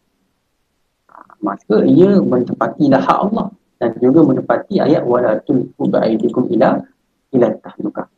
maka 1.39 1.88
ia 1.88 2.20
menepati 2.20 2.91
hak 2.91 3.20
Allah 3.32 3.48
dan 3.79 3.96
juga 4.03 4.27
menepati 4.27 4.84
ayat 4.84 5.08
wala 5.08 5.39
tulku 5.48 5.88
bi 5.88 6.03
aydikum 6.03 6.51
ila 6.51 6.84
ila 7.32 7.48
tahluka. 7.63 8.12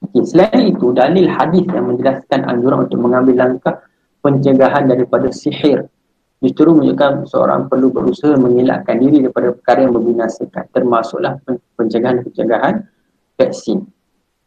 Okay. 0.00 0.24
Selain 0.24 0.64
itu, 0.64 0.96
dalil 0.96 1.28
hadis 1.28 1.68
yang 1.68 1.92
menjelaskan 1.92 2.48
anjuran 2.48 2.88
untuk 2.88 3.04
mengambil 3.04 3.36
langkah 3.36 3.84
pencegahan 4.24 4.88
daripada 4.88 5.28
sihir 5.28 5.84
justru 6.40 6.72
menunjukkan 6.72 7.28
seorang 7.28 7.68
perlu 7.68 7.92
berusaha 7.92 8.32
mengelakkan 8.40 8.96
diri 8.96 9.28
daripada 9.28 9.52
perkara 9.52 9.84
yang 9.84 9.92
membinasakan 9.92 10.64
termasuklah 10.72 11.36
pencegahan-pencegahan 11.76 12.88
vaksin. 13.38 13.86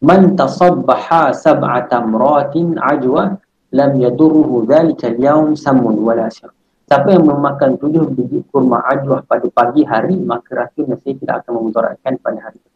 Man 0.04 0.36
tasabbaha 0.36 1.32
sab'ata 1.32 2.04
mratin 2.04 2.76
ajwa 2.76 3.40
lam 3.72 3.92
yadurruhu 3.96 4.68
dhalika 4.68 5.08
al-yawm 5.08 5.56
samun 5.56 5.96
wala. 6.04 6.28
Siapa 6.28 7.08
yang 7.08 7.24
memakan 7.24 7.80
tujuh 7.80 8.04
biji 8.12 8.44
kurma 8.52 8.84
ajwa 8.84 9.24
pada 9.24 9.48
pagi 9.48 9.80
hari 9.88 10.20
maka 10.20 10.52
racun 10.52 10.92
nasi 10.92 11.16
tidak 11.16 11.40
akan 11.40 11.64
memudaratkan 11.64 12.20
pada 12.20 12.50
hari 12.50 12.60
itu. 12.60 12.70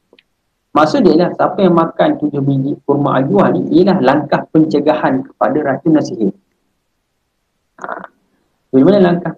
Maksud 0.72 1.08
dia 1.08 1.16
lah, 1.16 1.30
siapa 1.36 1.58
yang 1.60 1.76
makan 1.76 2.20
tujuh 2.20 2.40
biji 2.40 2.72
kurma 2.88 3.20
ajuah 3.20 3.52
ni 3.52 3.80
ialah 3.80 4.00
langkah 4.00 4.44
pencegahan 4.48 5.24
kepada 5.24 5.58
racun 5.60 6.00
sihir. 6.00 6.32
Ha. 7.80 8.08
Bagaimana 8.72 8.98
langkah 9.00 9.32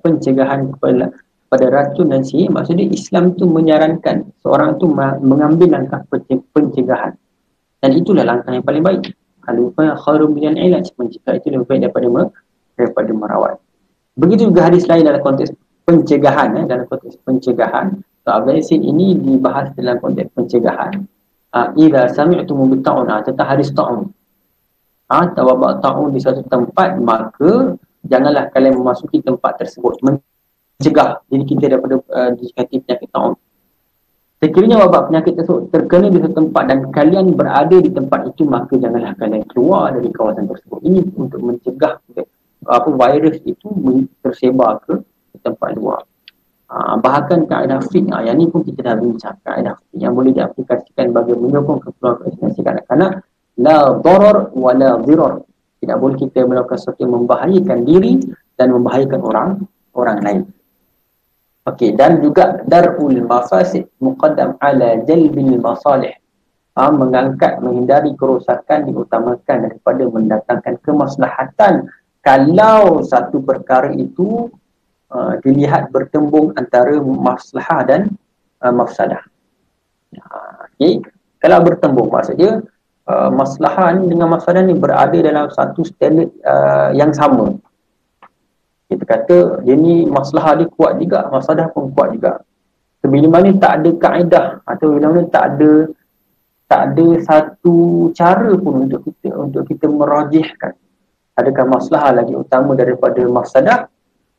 pencegahan 0.00 0.72
kepada, 0.72 1.12
kepada 1.50 1.66
racun 1.66 2.14
dan 2.14 2.22
sihir? 2.22 2.46
Maksudnya 2.54 2.86
Islam 2.86 3.34
tu 3.34 3.50
menyarankan 3.50 4.30
seorang 4.38 4.78
tu 4.78 4.86
mengambil 4.94 5.74
langkah 5.74 6.06
pencegahan. 6.54 7.18
Dan 7.82 7.90
itulah 7.98 8.22
langkah 8.22 8.54
yang 8.54 8.62
paling 8.62 8.86
baik. 8.86 9.10
Alufah 9.50 9.98
kharum 9.98 10.30
bilan 10.30 10.54
ilaj. 10.54 10.94
Mencegah 10.94 11.42
itu 11.42 11.50
lebih 11.50 11.66
baik 11.66 11.90
daripada, 11.90 12.30
daripada 12.78 13.10
merawat. 13.10 13.54
Begitu 14.14 14.54
juga 14.54 14.70
hadis 14.70 14.86
lain 14.86 15.02
dalam 15.02 15.18
konteks 15.26 15.50
pencegahan. 15.82 16.54
Eh, 16.54 16.64
dalam 16.70 16.86
konteks 16.86 17.18
pencegahan. 17.26 17.98
So, 18.22 18.30
vaksin 18.30 18.86
ini 18.86 19.18
dibahas 19.18 19.74
dalam 19.74 19.98
konteks 19.98 20.30
pencegahan. 20.38 21.02
Ah, 21.50 21.74
Ida 21.74 22.06
sami'tu 22.14 22.54
mubta'un 22.54 23.10
ah, 23.10 23.26
tentang 23.26 23.48
hadis 23.50 23.74
ta'un. 23.74 24.06
Ah, 25.10 25.26
tawabak 25.34 25.82
ta'un 25.82 26.14
di 26.14 26.22
satu 26.22 26.46
tempat, 26.46 27.02
maka 27.02 27.74
janganlah 28.06 28.46
kalian 28.54 28.78
memasuki 28.78 29.18
tempat 29.18 29.58
tersebut. 29.58 29.98
Mencegah 30.80 31.20
diri 31.28 31.44
kita 31.44 31.76
daripada 31.76 32.00
uh, 32.00 32.32
dikati 32.40 32.80
penyakit 32.80 33.08
ta'un. 33.12 33.36
Sekiranya 34.40 34.88
wabak 34.88 35.12
penyakit 35.12 35.36
tersebut 35.36 35.68
terkena 35.68 36.08
di 36.08 36.16
satu 36.24 36.40
tempat 36.40 36.64
dan 36.72 36.88
kalian 36.88 37.36
berada 37.36 37.76
di 37.76 37.92
tempat 37.92 38.32
itu, 38.32 38.48
maka 38.48 38.72
janganlah 38.80 39.12
kalian 39.20 39.44
keluar 39.52 39.92
dari 39.92 40.08
kawasan 40.08 40.48
tersebut. 40.48 40.80
Ini 40.80 41.04
untuk 41.20 41.44
mencegah 41.44 42.00
apa 42.64 42.88
virus 42.88 43.36
itu 43.44 43.68
tersebar 44.24 44.80
ke 44.88 45.04
tempat 45.44 45.76
luar. 45.76 46.08
Uh, 46.70 46.96
bahkan 47.02 47.44
kaedah 47.44 47.82
fit 47.92 48.06
uh, 48.08 48.24
yang 48.24 48.40
ni 48.40 48.48
pun 48.48 48.62
kita 48.62 48.80
dah 48.80 48.96
bincang 48.96 49.34
kaedah 49.42 49.74
fit 49.74 50.00
yang 50.00 50.14
boleh 50.14 50.32
diaplikasikan 50.32 51.10
bagi 51.10 51.34
menyokong 51.34 51.82
keperluan 51.82 52.22
vaksinasi 52.22 52.62
kanak-kanak 52.62 53.26
la 53.58 53.98
darar 53.98 54.54
wa 54.54 54.70
la 54.70 55.02
dirar 55.02 55.42
tidak 55.82 55.96
boleh 55.98 56.16
kita 56.22 56.46
melakukan 56.46 56.78
sesuatu 56.78 57.02
yang 57.02 57.18
membahayakan 57.18 57.78
diri 57.82 58.22
dan 58.54 58.70
membahayakan 58.70 59.18
orang 59.18 59.48
orang 59.98 60.18
lain 60.22 60.40
Okey 61.68 61.92
dan 61.92 62.24
juga 62.24 62.64
darul 62.64 63.20
mafasid 63.28 63.84
muqaddam 64.00 64.56
ala 64.64 64.96
jalbil 65.04 65.60
masalih 65.60 66.16
ha, 66.72 66.88
mengangkat 66.88 67.60
menghindari 67.60 68.16
kerosakan 68.16 68.88
diutamakan 68.88 69.68
daripada 69.68 70.02
mendatangkan 70.08 70.80
kemaslahatan 70.80 71.84
kalau 72.24 73.04
satu 73.04 73.40
perkara 73.40 73.92
itu 73.96 74.52
uh, 75.08 75.36
dilihat 75.40 75.88
bertembung 75.88 76.52
antara 76.56 77.00
maslahah 77.00 77.80
dan 77.88 78.12
uh, 78.60 78.72
mafsadah. 78.72 79.24
Uh, 80.16 80.68
okay. 80.68 81.00
Kalau 81.40 81.64
bertembung 81.64 82.12
maksudnya 82.12 82.60
uh, 83.08 83.32
maslahah 83.32 83.96
ni 83.96 84.12
dengan 84.12 84.36
mafsadah 84.36 84.60
ni 84.60 84.76
berada 84.76 85.16
dalam 85.16 85.48
satu 85.48 85.80
standard 85.88 86.28
uh, 86.44 86.92
yang 86.92 87.16
sama. 87.16 87.56
Kita 88.90 89.04
kata 89.06 89.62
dia 89.62 89.78
ni 89.78 90.10
maslahah 90.10 90.58
dia 90.58 90.66
kuat 90.66 90.98
juga, 90.98 91.30
mafsadah 91.30 91.70
pun 91.70 91.94
kuat 91.94 92.18
juga. 92.18 92.42
So, 92.98 93.06
bila 93.06 93.38
mana 93.38 93.54
tak 93.54 93.80
ada 93.80 93.90
kaedah 93.94 94.46
atau 94.66 94.86
bila 94.98 95.14
mana 95.14 95.30
tak 95.30 95.44
ada 95.54 95.72
tak 96.66 96.80
ada 96.90 97.06
satu 97.22 98.10
cara 98.14 98.50
pun 98.58 98.90
untuk 98.90 99.06
kita 99.06 99.30
untuk 99.30 99.62
kita 99.70 99.86
merajihkan. 99.86 100.74
Adakah 101.38 101.64
maslahah 101.70 102.12
lagi 102.18 102.34
utama 102.34 102.74
daripada 102.74 103.22
mafsadah? 103.30 103.86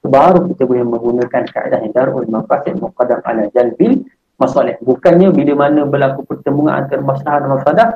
Baru 0.04 0.52
kita 0.52 0.68
boleh 0.68 0.84
menggunakan 0.84 1.44
kaedah 1.48 1.80
yang 1.88 1.94
darul 1.96 2.28
mafasid 2.28 2.76
muqaddam 2.76 3.24
ala 3.24 3.48
jalbil 3.54 4.04
masalah 4.42 4.74
bukannya 4.82 5.30
bila 5.30 5.54
mana 5.54 5.86
berlaku 5.86 6.26
pertemuan 6.26 6.82
antara 6.82 7.06
masalah 7.06 7.38
dan 7.46 7.50
masalah 7.54 7.88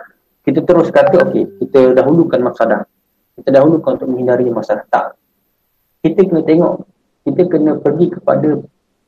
kita 0.46 0.62
terus 0.62 0.94
kata 0.94 1.26
okey 1.26 1.50
kita 1.66 1.98
dahulukan 1.98 2.38
masalah 2.38 2.86
kita 3.34 3.50
dahulukan 3.50 3.98
untuk 3.98 4.08
menghindari 4.14 4.48
masalah. 4.54 4.86
Tak 4.88 5.18
kita 6.06 6.22
kena 6.30 6.46
tengok 6.46 6.86
kita 7.26 7.42
kena 7.50 7.72
pergi 7.82 8.06
kepada 8.14 8.50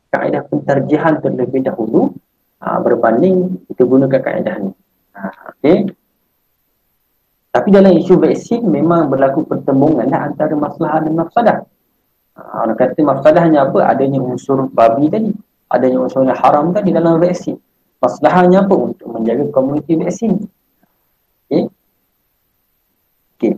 kaedah 0.10 0.42
pentarjihan 0.50 1.22
terlebih 1.22 1.62
dahulu 1.62 2.18
ha, 2.58 2.82
berbanding 2.82 3.62
kita 3.70 3.86
gunakan 3.86 4.18
kaedah 4.18 4.56
ni 4.66 4.72
ha, 5.14 5.54
okey 5.54 5.94
tapi 7.54 7.68
dalam 7.70 7.94
isu 7.94 8.18
vaksin 8.18 8.66
memang 8.66 9.14
berlaku 9.14 9.46
pertemuan 9.46 10.10
lah 10.10 10.34
antara 10.34 10.58
masalah 10.58 11.06
dan 11.06 11.14
masalah 11.14 11.58
Ha, 12.38 12.70
orang 12.70 12.78
kata 12.78 13.02
mafsadahnya 13.02 13.66
apa? 13.66 13.90
Adanya 13.90 14.22
unsur 14.22 14.70
babi 14.70 15.10
tadi. 15.10 15.34
Adanya 15.74 16.06
unsur 16.06 16.22
yang 16.22 16.38
haram 16.38 16.70
tadi 16.70 16.94
dalam 16.94 17.18
vaksin. 17.18 17.58
Masalahnya 17.98 18.62
apa? 18.62 18.76
Untuk 18.78 19.10
menjaga 19.10 19.50
komuniti 19.50 19.98
vaksin. 19.98 20.46
Okey. 21.50 21.66
Okey. 23.42 23.54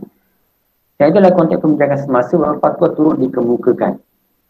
Dan 1.00 1.16
itulah 1.16 1.32
konteks 1.32 1.64
pembicaraan 1.64 1.96
semasa 2.04 2.36
bahawa 2.36 2.60
fatwa 2.60 2.92
turut 2.92 3.16
dikemukakan 3.24 3.96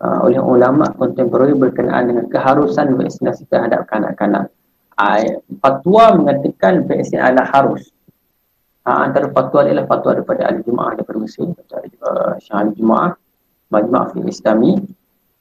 uh, 0.03 0.27
oleh 0.27 0.43
ulama 0.43 0.91
kontemporari 0.99 1.55
berkenaan 1.55 2.11
dengan 2.11 2.27
keharusan 2.27 2.99
vaksinasi 2.99 3.47
terhadap 3.47 3.87
kanak-kanak. 3.87 4.51
Uh, 4.99 5.39
fatwa 5.63 6.19
mengatakan 6.19 6.91
vaksin 6.91 7.23
adalah 7.23 7.47
harus. 7.55 7.95
Uh, 8.83 9.07
antara 9.07 9.31
fatwa 9.31 9.63
adalah 9.63 9.87
fatwa 9.87 10.19
daripada 10.19 10.51
ahli 10.51 10.67
Jumaah 10.67 10.99
daripada 10.99 11.19
Mesir, 11.23 11.47
daripada 11.71 11.87
uh, 12.03 12.33
Syah 12.43 12.67
Jumaah 12.75 13.15
Majma' 13.71 14.11
Fiqh 14.11 14.27
Islami 14.27 14.75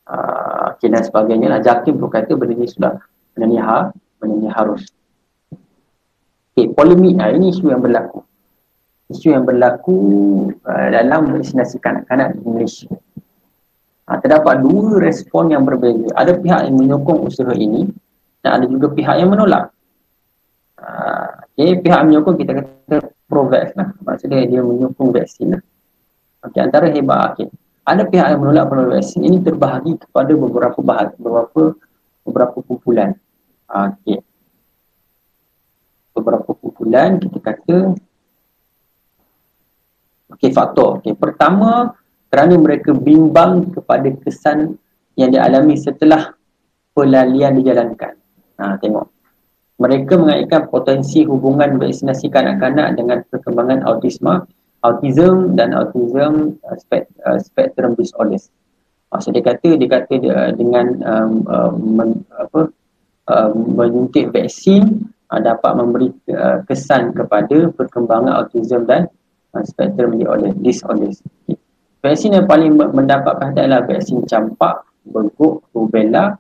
uh, 0.06 0.78
dan 0.78 1.02
sebagainya 1.02 1.58
lah 1.58 1.62
Jakim 1.66 1.98
pun 1.98 2.14
kata 2.14 2.38
benda 2.38 2.54
ni 2.54 2.70
sudah 2.70 3.02
benda 3.34 3.46
ni, 3.50 3.58
ha, 3.58 3.90
benda 4.22 4.36
ni 4.38 4.50
harus 4.54 4.86
okay, 6.54 6.70
polemik 6.70 7.18
lah 7.18 7.34
ini 7.34 7.50
isu 7.50 7.74
yang 7.74 7.82
berlaku 7.82 8.22
isu 9.10 9.34
yang 9.34 9.44
berlaku 9.44 9.98
uh, 10.66 10.88
dalam 10.94 11.34
vaksinasi 11.34 11.82
kanak-kanak 11.82 12.38
di 12.38 12.46
Malaysia. 12.46 12.90
Uh, 14.10 14.18
terdapat 14.22 14.62
dua 14.62 15.02
respon 15.02 15.50
yang 15.50 15.66
berbeza. 15.66 16.10
Ada 16.14 16.38
pihak 16.38 16.70
yang 16.70 16.76
menyokong 16.78 17.26
usaha 17.26 17.54
ini 17.54 17.90
dan 18.46 18.62
ada 18.62 18.66
juga 18.70 18.94
pihak 18.94 19.16
yang 19.18 19.34
menolak. 19.34 19.74
Uh, 20.80 21.44
okay, 21.58 21.76
pihak 21.82 22.02
menyokong 22.06 22.38
kita 22.38 22.52
kata 22.64 22.98
pro-vax 23.26 23.74
lah. 23.76 23.92
Maksudnya 24.06 24.46
dia 24.46 24.62
menyokong 24.62 25.10
vaksin 25.12 25.58
lah. 25.58 25.62
Okay, 26.46 26.62
antara 26.64 26.88
hebat 26.88 27.36
okay 27.36 27.50
ada 27.90 28.04
pihak 28.06 28.28
yang 28.30 28.40
menolak 28.46 28.70
penolak 28.70 29.02
vaksin 29.02 29.26
ini 29.26 29.42
terbahagi 29.42 29.98
kepada 29.98 30.32
beberapa 30.38 30.80
bahag, 30.86 31.10
beberapa 31.18 31.74
beberapa 32.22 32.58
kumpulan. 32.62 33.18
Ah, 33.66 33.90
okey. 33.98 34.22
Beberapa 36.14 36.50
kumpulan 36.54 37.18
kita 37.18 37.40
kata 37.42 37.78
okey 40.36 40.52
faktor. 40.54 41.02
Okey, 41.02 41.14
pertama 41.18 41.94
kerana 42.30 42.56
mereka 42.58 42.94
bimbang 42.94 43.74
kepada 43.74 44.10
kesan 44.22 44.78
yang 45.18 45.34
dialami 45.34 45.76
setelah 45.76 46.34
pelalian 46.94 47.58
dijalankan. 47.60 48.14
Ha, 48.60 48.78
tengok. 48.78 49.08
Mereka 49.80 50.20
mengaitkan 50.20 50.68
potensi 50.68 51.24
hubungan 51.24 51.80
vaksinasi 51.80 52.28
kanak-kanak 52.28 53.00
dengan 53.00 53.24
perkembangan 53.32 53.88
autisma 53.88 54.44
autism 54.84 55.56
dan 55.60 55.76
autism 55.76 56.60
uh, 56.68 57.40
spectrum 57.40 57.96
disorders. 57.96 58.52
Maksud 59.10 59.36
dia 59.36 59.44
kata 59.44 59.70
dia 59.76 59.90
kata 59.90 60.14
dia, 60.22 60.38
dengan 60.54 60.86
um, 61.02 61.32
uh, 61.50 61.72
men, 61.74 62.10
apa 62.38 62.70
uh, 63.32 63.50
menyuntik 63.56 64.32
vaksin 64.32 65.08
uh, 65.34 65.40
dapat 65.42 65.72
memberi 65.76 66.10
uh, 66.32 66.62
kesan 66.70 67.12
kepada 67.16 67.74
perkembangan 67.74 68.46
autism 68.46 68.86
dan 68.86 69.10
uh, 69.56 69.64
spectrum 69.66 70.18
disorders. 70.62 71.22
Okay. 71.46 71.58
Vaksin 72.00 72.32
yang 72.32 72.48
paling 72.48 72.80
mendapat 72.80 73.36
perhatian 73.36 73.68
adalah 73.68 73.84
vaksin 73.84 74.24
campak, 74.24 74.88
berguk, 75.04 75.68
rubella 75.76 76.40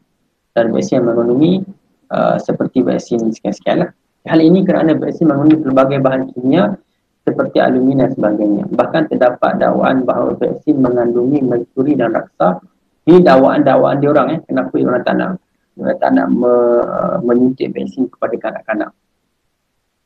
dan 0.55 0.71
vaksin 0.71 1.03
yang 1.03 1.11
mengandungi 1.11 1.67
uh, 2.15 2.39
seperti 2.39 2.79
vaksin 2.79 3.27
sekian-sekian 3.27 3.83
lah. 3.83 3.89
Hal 4.23 4.39
ini 4.39 4.63
kerana 4.63 4.95
vaksin 4.95 5.27
mengandungi 5.27 5.59
pelbagai 5.67 5.99
bahan 5.99 6.21
kimia 6.31 6.79
seperti 7.27 7.59
aluminium 7.59 8.07
dan 8.07 8.11
sebagainya. 8.15 8.63
Bahkan 8.71 9.01
terdapat 9.11 9.51
dakwaan 9.59 10.07
bahawa 10.07 10.39
vaksin 10.39 10.79
mengandungi 10.79 11.43
merkuri 11.43 11.99
dan 11.99 12.15
raksa. 12.15 12.63
Ini 13.03 13.19
dakwaan-dakwaan 13.19 13.99
diorang 13.99 14.27
eh. 14.31 14.39
Kenapa 14.47 14.73
diorang 14.79 15.03
tak 15.03 15.15
nak, 15.19 15.29
diorang 15.75 15.97
tak 15.99 16.11
nak 16.15 16.27
me, 16.31 16.53
uh, 16.87 17.17
menyuntik 17.19 17.75
vaksin 17.75 18.07
kepada 18.07 18.35
kanak-kanak. 18.39 18.91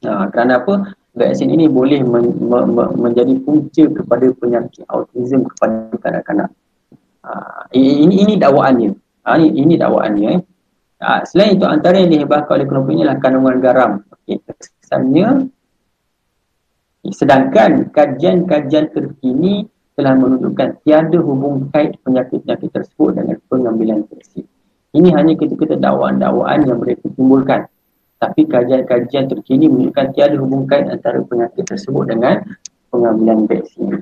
Nah, 0.04 0.28
kerana 0.34 0.66
apa? 0.66 0.98
Vaksin 1.14 1.54
ini 1.54 1.70
boleh 1.70 2.02
men, 2.02 2.34
me, 2.42 2.60
me, 2.66 2.84
menjadi 2.98 3.38
punca 3.46 3.86
kepada 3.86 4.26
penyakit 4.34 4.84
autism 4.90 5.46
kepada 5.46 5.94
kanak-kanak. 6.02 6.50
Uh, 7.22 7.62
ini 7.78 8.26
ini 8.26 8.34
dakwaannya. 8.36 8.98
Uh, 9.22 9.36
ini, 9.38 9.50
ini 9.62 9.74
dakwaannya. 9.78 10.28
Eh. 10.34 10.42
Uh, 11.04 11.22
selain 11.30 11.56
itu 11.56 11.66
antara 11.70 12.02
yang 12.02 12.10
dihebahkan 12.10 12.50
oleh 12.58 12.66
kelompok 12.66 12.92
ini 12.98 13.02
adalah 13.06 13.20
kandungan 13.22 13.58
garam. 13.62 13.92
Okay. 14.26 14.42
Kesannya 14.82 15.54
Sedangkan 17.12 17.92
kajian-kajian 17.92 18.96
terkini 18.96 19.68
telah 20.00 20.16
menunjukkan 20.16 20.80
tiada 20.88 21.20
hubung 21.20 21.68
kait 21.76 22.00
penyakit-penyakit 22.00 22.72
tersebut 22.72 23.20
dengan 23.20 23.36
pengambilan 23.52 24.08
vaksin. 24.08 24.48
Ini 24.96 25.10
hanya 25.12 25.36
kita-kita 25.36 25.76
dakwaan-dakwaan 25.76 26.64
yang 26.64 26.80
mereka 26.80 27.12
timbulkan. 27.12 27.68
Tapi 28.24 28.48
kajian-kajian 28.48 29.28
terkini 29.28 29.68
menunjukkan 29.68 30.16
tiada 30.16 30.40
hubung 30.40 30.64
kait 30.64 30.88
antara 30.88 31.20
penyakit 31.28 31.68
tersebut 31.68 32.08
dengan 32.08 32.40
pengambilan 32.88 33.44
vaksin. 33.52 34.00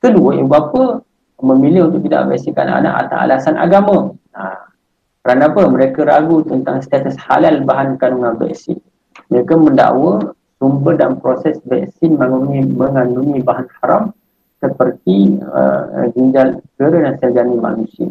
Kedua, 0.00 0.32
ibu 0.32 0.48
bapa 0.48 1.04
memilih 1.44 1.92
untuk 1.92 2.08
tidak 2.08 2.32
vaksinkan 2.32 2.72
anak 2.72 3.04
atas 3.04 3.18
alasan 3.20 3.56
agama. 3.60 4.16
Ha. 4.32 4.72
Kerana 5.20 5.52
apa? 5.52 5.60
Mereka 5.68 6.08
ragu 6.08 6.40
tentang 6.48 6.80
status 6.80 7.20
halal 7.20 7.60
bahan 7.68 8.00
kandungan 8.00 8.40
vaksin. 8.40 8.80
Mereka 9.28 9.60
mendakwa 9.60 10.32
sumber 10.56 10.96
dan 10.96 11.20
proses 11.20 11.60
vaksin 11.68 12.16
mengandungi, 12.16 12.72
mengandungi 12.72 13.44
bahan 13.44 13.68
haram 13.84 14.16
seperti 14.64 15.36
uh, 15.44 16.08
ginjal 16.16 16.64
kera 16.80 17.12
dan 17.12 17.14
sel 17.20 17.36
manusia 17.60 18.08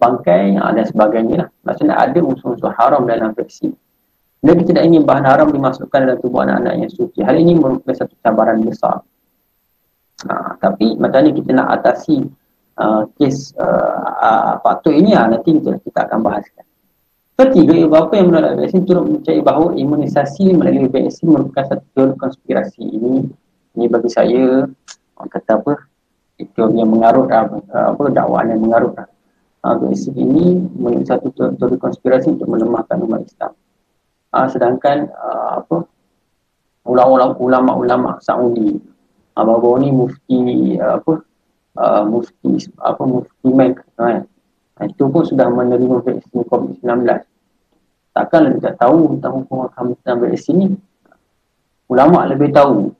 bangkai 0.00 0.56
uh, 0.56 0.72
dan 0.72 0.88
sebagainya 0.88 1.36
lah. 1.44 1.48
maksudnya 1.68 1.96
ada 2.00 2.18
unsur-unsur 2.24 2.72
haram 2.80 3.04
dalam 3.04 3.36
vaksin 3.36 3.76
dan 4.42 4.54
kita 4.58 4.74
tidak 4.74 4.84
ingin 4.90 5.02
bahan 5.06 5.24
haram 5.24 5.48
dimasukkan 5.54 5.98
dalam 6.02 6.18
tubuh 6.18 6.42
anak-anak 6.42 6.74
yang 6.82 6.90
suci 6.90 7.22
hal 7.22 7.38
ini 7.38 7.54
merupakan 7.54 7.94
satu 7.94 8.14
cabaran 8.20 8.58
besar 8.66 9.00
uh, 10.26 10.50
tapi 10.58 10.98
macam 10.98 11.22
mana 11.22 11.30
kita 11.30 11.50
nak 11.54 11.68
atasi 11.78 12.26
uh, 12.82 13.06
kes 13.16 13.54
uh, 13.54 14.02
uh, 14.18 14.52
faktor 14.66 14.90
ini 14.92 15.14
uh, 15.14 15.30
nanti 15.30 15.54
kita, 15.62 15.78
kita 15.78 16.10
akan 16.10 16.20
bahaskan 16.26 16.66
Ketiga, 17.32 17.72
ibu 17.72 17.88
bapa 17.88 18.12
yang 18.20 18.28
menolak 18.28 18.60
vaksin 18.60 18.84
turut 18.84 19.08
mencari 19.08 19.40
bahawa 19.40 19.72
imunisasi 19.72 20.52
melalui 20.52 20.86
vaksin 20.92 21.32
merupakan 21.32 21.64
satu 21.64 22.12
konspirasi. 22.20 22.84
Ini 22.84 23.24
ini 23.72 23.84
bagi 23.88 24.10
saya, 24.12 24.68
orang 25.16 25.30
kata 25.32 25.64
apa, 25.64 25.74
teori 26.38 26.76
yang 26.76 26.92
mengarut 26.92 27.32
lah, 27.32 27.48
apa, 27.72 28.02
dakwaan 28.12 28.52
yang 28.52 28.60
mengarut. 28.60 28.94
Uh, 29.64 29.74
vaksin 29.80 30.12
ini 30.12 30.60
menjadi 30.76 31.16
satu 31.16 31.32
teori 31.32 31.80
konspirasi 31.80 32.36
untuk 32.36 32.52
melemahkan 32.52 33.00
umat 33.00 33.24
Islam. 33.24 33.56
Uh, 34.32 34.48
sedangkan 34.48 35.12
uh, 35.12 35.60
apa 35.60 35.84
ulama-ulama 36.88 38.16
Saudi. 38.24 38.80
Uh, 39.32 39.44
bahawa 39.44 39.80
ni 39.80 39.92
mufti 39.92 40.76
uh, 40.80 41.00
apa 41.00 41.20
uh, 41.76 42.02
mufti 42.04 42.68
apa 42.80 43.02
mufti 43.04 43.48
Mike 43.48 43.80
uh, 44.00 44.20
itu 44.80 45.04
pun 45.08 45.22
sudah 45.24 45.52
menerima 45.52 46.00
vaksin 46.00 46.48
COVID-19. 46.48 47.04
Takkan 48.12 48.40
lebih 48.44 48.60
tak 48.60 48.76
tahu 48.80 49.16
tentang 49.16 49.44
hukum 49.44 49.56
makan 49.68 49.84
tentang 50.00 50.18
vaksin 50.24 50.56
ni. 50.56 50.68
Ulama 51.88 52.24
lebih 52.28 52.52
tahu 52.52 52.92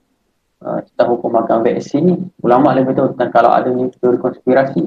uh, 0.65 0.79
tentang 0.93 1.09
hukum 1.17 1.31
makan 1.33 1.65
vaksin 1.65 2.03
ni. 2.05 2.15
Ulama 2.45 2.77
lebih 2.77 2.93
tahu 2.97 3.17
tentang 3.17 3.31
kalau 3.33 3.51
ada 3.53 3.69
ni 3.73 3.89
teori 3.97 4.21
konspirasi. 4.21 4.85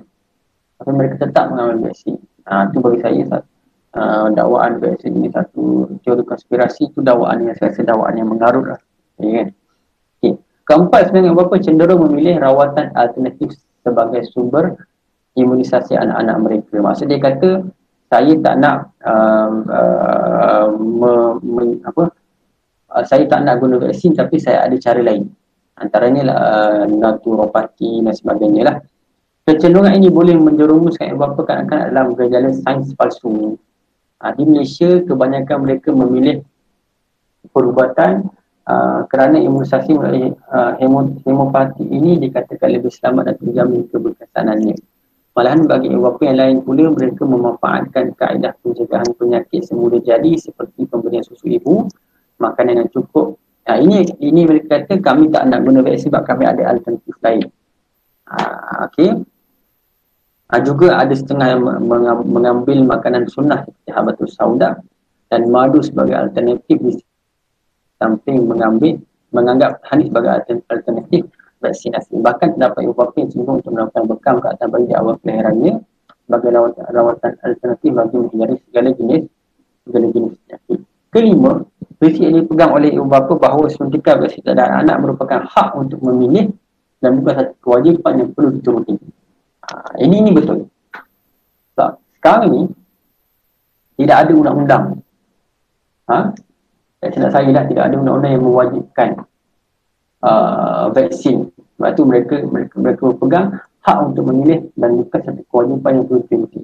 Tapi 0.78 0.92
mereka 0.94 1.26
tetap 1.26 1.50
mengambil 1.50 1.90
vaksin. 1.90 2.22
Uh, 2.46 2.70
itu 2.70 2.78
bagi 2.78 3.00
saya 3.02 3.22
satu 3.26 3.55
uh, 3.96 4.28
dakwaan 4.36 4.78
vaksin 4.84 5.16
ini 5.16 5.32
satu 5.32 5.90
teori 6.04 6.24
konspirasi 6.28 6.92
itu 6.92 7.00
dakwaan 7.02 7.42
yang 7.48 7.56
saya 7.58 7.72
rasa 7.74 7.82
dakwaan 7.88 8.16
yang 8.20 8.30
mengarut 8.30 8.76
lah 8.76 8.80
ya 9.18 9.32
kan 9.42 9.48
okay. 10.20 10.34
keempat 10.68 11.02
sebenarnya 11.10 11.32
bapa 11.34 11.56
cenderung 11.64 12.06
memilih 12.06 12.38
rawatan 12.44 12.92
alternatif 12.94 13.56
sebagai 13.82 14.28
sumber 14.30 14.76
imunisasi 15.36 15.94
anak-anak 16.00 16.38
mereka. 16.42 16.76
Maksud 16.80 17.06
dia 17.12 17.20
kata 17.20 17.50
saya 18.10 18.34
tak 18.40 18.56
nak 18.58 18.78
uh, 19.04 19.50
uh, 19.68 20.68
me, 20.74 21.14
me, 21.44 21.64
apa 21.84 22.10
uh, 22.96 23.04
saya 23.04 23.28
tak 23.28 23.44
nak 23.44 23.60
guna 23.60 23.78
vaksin 23.78 24.16
tapi 24.16 24.40
saya 24.40 24.66
ada 24.66 24.76
cara 24.80 25.04
lain. 25.04 25.28
Antaranya 25.76 26.32
uh, 26.32 26.84
naturopati 26.88 28.00
dan 28.00 28.16
sebagainya 28.16 28.64
lah. 28.64 28.78
Kecenderungan 29.46 29.94
ini 30.02 30.10
boleh 30.10 30.34
menjerumuskan 30.42 31.14
beberapa 31.14 31.46
kanak-kanak 31.46 31.94
dalam 31.94 32.18
gejala 32.18 32.50
sains 32.50 32.96
palsu. 32.98 33.60
Uh, 34.26 34.34
di 34.34 34.44
Malaysia 34.50 34.90
kebanyakan 35.06 35.58
mereka 35.62 35.94
memilih 35.94 36.42
perubatan 37.54 38.26
uh, 38.66 39.06
kerana 39.06 39.38
imunisasi 39.38 39.94
melalui 39.94 40.34
uh, 40.50 40.74
hemopati 41.22 41.86
ini 41.86 42.18
dikatakan 42.18 42.74
lebih 42.74 42.90
selamat 42.90 43.30
dan 43.30 43.36
terjamin 43.38 43.86
keberkesanannya. 43.86 44.82
Malahan 45.38 45.70
bagi 45.70 45.94
beberapa 45.94 46.22
yang 46.26 46.38
lain 46.42 46.58
pula 46.66 46.90
mereka 46.90 47.22
memanfaatkan 47.22 48.18
kaedah 48.18 48.58
pencegahan 48.66 49.14
penyakit 49.14 49.62
semula 49.68 50.02
jadi 50.02 50.42
seperti 50.42 50.90
pemberian 50.90 51.22
susu 51.22 51.46
ibu, 51.46 51.86
makanan 52.42 52.82
yang 52.82 52.90
cukup. 52.90 53.38
Nah, 53.70 53.78
ini 53.78 54.10
ini 54.26 54.42
mereka 54.48 54.82
kata 54.82 55.06
kami 55.06 55.30
tak 55.30 55.54
nak 55.54 55.62
guna 55.62 55.86
vaksin 55.86 56.10
sebab 56.10 56.26
kami 56.26 56.50
ada 56.50 56.74
alternatif 56.74 57.14
lain. 57.22 57.46
Ha, 58.26 58.90
Okey. 58.90 59.22
Ha, 60.56 60.64
juga 60.64 60.96
ada 60.96 61.12
setengah 61.12 61.52
yang 61.52 61.68
mengambil 62.32 62.80
makanan 62.88 63.28
sunnah 63.28 63.68
seperti 63.68 63.92
habatus 63.92 64.40
sauda 64.40 64.80
dan 65.28 65.52
madu 65.52 65.84
sebagai 65.84 66.16
alternatif 66.16 66.80
di 66.80 66.96
samping 68.00 68.48
mengambil 68.48 68.96
menganggap 69.36 69.84
hanis 69.92 70.08
sebagai 70.08 70.48
alternatif 70.72 71.28
vaksinasi. 71.60 72.24
Bahkan 72.24 72.56
terdapat 72.56 72.88
ibu 72.88 72.96
bapa 72.96 73.20
yang 73.20 73.36
cenderung 73.36 73.60
untuk 73.60 73.76
melakukan 73.76 74.04
bekam 74.08 74.36
ke 74.40 74.48
atas 74.48 74.68
bayi 74.72 74.88
di 74.88 74.96
awal 74.96 75.20
kelahirannya 75.20 75.74
sebagai 76.24 76.50
rawatan, 76.56 76.84
rawatan 76.88 77.32
alternatif 77.44 77.90
bagi 77.92 78.16
menghindari 78.16 78.56
segala 78.72 78.90
jenis 78.96 79.24
segala 79.84 80.06
jenis 80.08 80.34
penyakit. 80.40 80.80
Kelima, 81.12 81.52
prinsip 82.00 82.22
yang 82.24 82.36
dipegang 82.40 82.72
oleh 82.72 82.90
ibu 82.96 83.04
bapa 83.04 83.36
bahawa 83.36 83.68
suntikan 83.68 84.24
vaksin 84.24 84.40
terhadap 84.40 84.72
anak 84.72 85.04
merupakan 85.04 85.44
hak 85.52 85.76
untuk 85.76 86.00
memilih 86.00 86.48
dan 87.04 87.20
bukan 87.20 87.44
satu 87.44 87.54
kewajipan 87.60 88.24
yang 88.24 88.32
perlu 88.32 88.56
dituruti. 88.56 88.96
Ha, 89.76 90.00
ini 90.00 90.24
ini 90.24 90.32
betul. 90.32 90.72
So, 91.76 91.84
sekarang 92.16 92.48
ini 92.48 92.62
tidak 94.00 94.18
ada 94.24 94.32
undang-undang. 94.32 94.86
Ha? 96.08 96.32
Tidak 97.04 97.28
saya 97.28 97.52
lah, 97.52 97.68
tidak 97.68 97.92
ada 97.92 97.96
undang-undang 98.00 98.32
yang 98.40 98.44
mewajibkan 98.48 99.10
uh, 100.24 100.88
vaksin 100.96 101.52
sebab 101.76 101.92
tu 101.92 102.08
mereka 102.08 102.40
mereka 102.48 102.76
mereka 102.80 103.04
pegang 103.20 103.48
hak 103.84 103.98
untuk 104.00 104.32
memilih 104.32 104.64
dan 104.80 104.96
bukan 104.96 105.20
satu 105.28 105.44
kewajipan 105.52 105.92
yang 106.00 106.06
perlu 106.08 106.24
diikuti. 106.32 106.62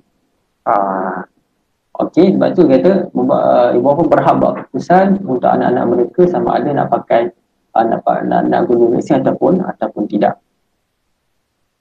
Ah, 0.63 1.27
Okey, 2.01 2.33
sebab 2.33 2.49
tu 2.55 2.63
kata 2.65 2.91
ibu 3.75 3.83
bapa 3.83 4.01
berhak 4.07 4.35
buat 4.39 4.53
keputusan 4.63 5.27
untuk 5.27 5.51
anak-anak 5.51 5.85
mereka 5.85 6.21
sama 6.31 6.57
ada 6.57 6.71
nak 6.71 6.87
pakai 6.87 7.29
uh, 7.75 7.83
nak, 7.83 8.01
nak, 8.25 8.41
nak 8.47 8.61
guna 8.65 8.95
vaksin 8.95 9.19
ataupun 9.21 9.59
ataupun 9.59 10.07
tidak. 10.07 10.39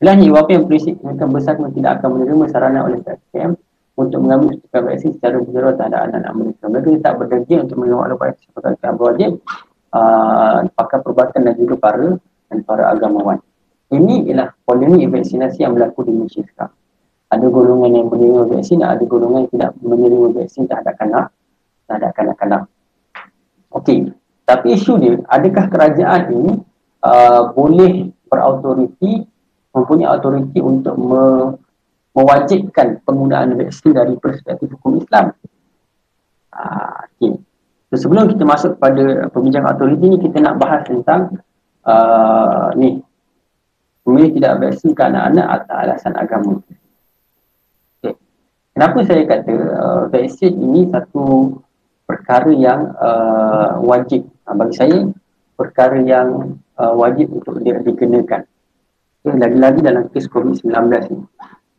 Selanjutnya, 0.01 0.33
ibu 0.33 0.37
bapa 0.41 0.51
yang 0.57 0.65
prinsip 0.65 0.95
mereka 1.05 1.29
besar 1.29 1.61
pun 1.61 1.69
tidak 1.77 2.01
akan 2.01 2.09
menerima 2.17 2.45
saranan 2.49 2.89
oleh 2.89 3.05
PKM 3.05 3.53
untuk 4.01 4.19
mengambil 4.25 4.57
sertifikat 4.57 4.83
vaksin 4.89 5.11
secara 5.13 5.37
berjerawat 5.45 5.77
terhadap 5.77 6.01
anak-anak 6.09 6.33
mereka. 6.41 6.65
Mereka 6.73 6.89
tak 7.05 7.15
berdegil 7.21 7.59
untuk 7.69 7.77
menerima 7.77 8.01
walaupun 8.01 8.27
sertifikat 8.33 8.97
wajib 8.97 9.31
uh, 9.93 10.65
pakar 10.73 10.99
perubatan 11.05 11.41
dan 11.45 11.55
juga 11.61 11.77
para 11.77 12.17
dan 12.49 12.59
para 12.65 12.85
agamawan. 12.97 13.45
Ini 13.93 14.33
ialah 14.33 14.57
polemik 14.65 15.05
vaksinasi 15.13 15.69
yang 15.69 15.77
berlaku 15.77 16.09
di 16.09 16.17
Malaysia 16.17 16.49
sekarang. 16.49 16.73
Ada 17.31 17.47
golongan 17.47 17.91
yang 17.95 18.07
menerima 18.09 18.43
vaksin, 18.57 18.81
ada 18.81 19.05
golongan 19.05 19.47
yang 19.47 19.53
tidak 19.53 19.71
menerima 19.85 20.27
vaksin 20.33 20.65
terhadap 20.65 20.95
kanak, 20.97 21.27
terhadap 21.85 22.11
kanak-kanak. 22.17 22.63
Okey, 23.77 24.17
tapi 24.49 24.81
isu 24.81 24.97
dia, 24.97 25.15
adakah 25.29 25.69
kerajaan 25.71 26.23
ini 26.33 26.53
uh, 27.05 27.53
boleh 27.55 28.11
berautoriti 28.27 29.30
mempunyai 29.71 30.09
autoriti 30.11 30.59
untuk 30.59 30.95
me, 30.99 31.55
mewajibkan 32.15 32.99
penggunaan 33.07 33.55
vaksin 33.55 33.95
dari 33.95 34.19
perspektif 34.19 34.71
hukum 34.75 34.99
Islam. 34.99 35.31
Uh, 36.51 37.07
okay. 37.07 37.33
So, 37.91 38.07
sebelum 38.07 38.31
kita 38.31 38.43
masuk 38.47 38.79
pada 38.79 39.31
perbincangan 39.31 39.75
autoriti 39.75 40.07
ni 40.11 40.19
kita 40.19 40.43
nak 40.43 40.59
bahas 40.59 40.83
tentang 40.87 41.39
uh, 41.87 42.71
ni 42.75 43.03
memilih 44.07 44.39
tidak 44.39 44.53
vaksin 44.63 44.91
ke 44.95 45.03
anak-anak 45.07 45.47
atas 45.47 45.77
alasan 45.77 46.15
agama. 46.19 46.55
Okay. 48.03 48.15
Kenapa 48.75 48.99
saya 49.07 49.23
kata 49.27 49.55
uh, 49.55 50.03
vaksin 50.11 50.53
ini 50.59 50.91
satu 50.91 51.59
perkara 52.11 52.51
yang 52.51 52.91
uh, 52.99 53.79
wajib 53.87 54.27
bagi 54.51 54.75
saya 54.75 54.99
perkara 55.55 56.03
yang 56.03 56.59
uh, 56.75 56.95
wajib 56.99 57.31
untuk 57.31 57.63
dikenakan. 57.63 58.43
Lagi-lagi 59.21 59.81
dalam 59.85 60.09
kes 60.09 60.27
COVID-19 60.33 60.73
ini. 61.13 61.25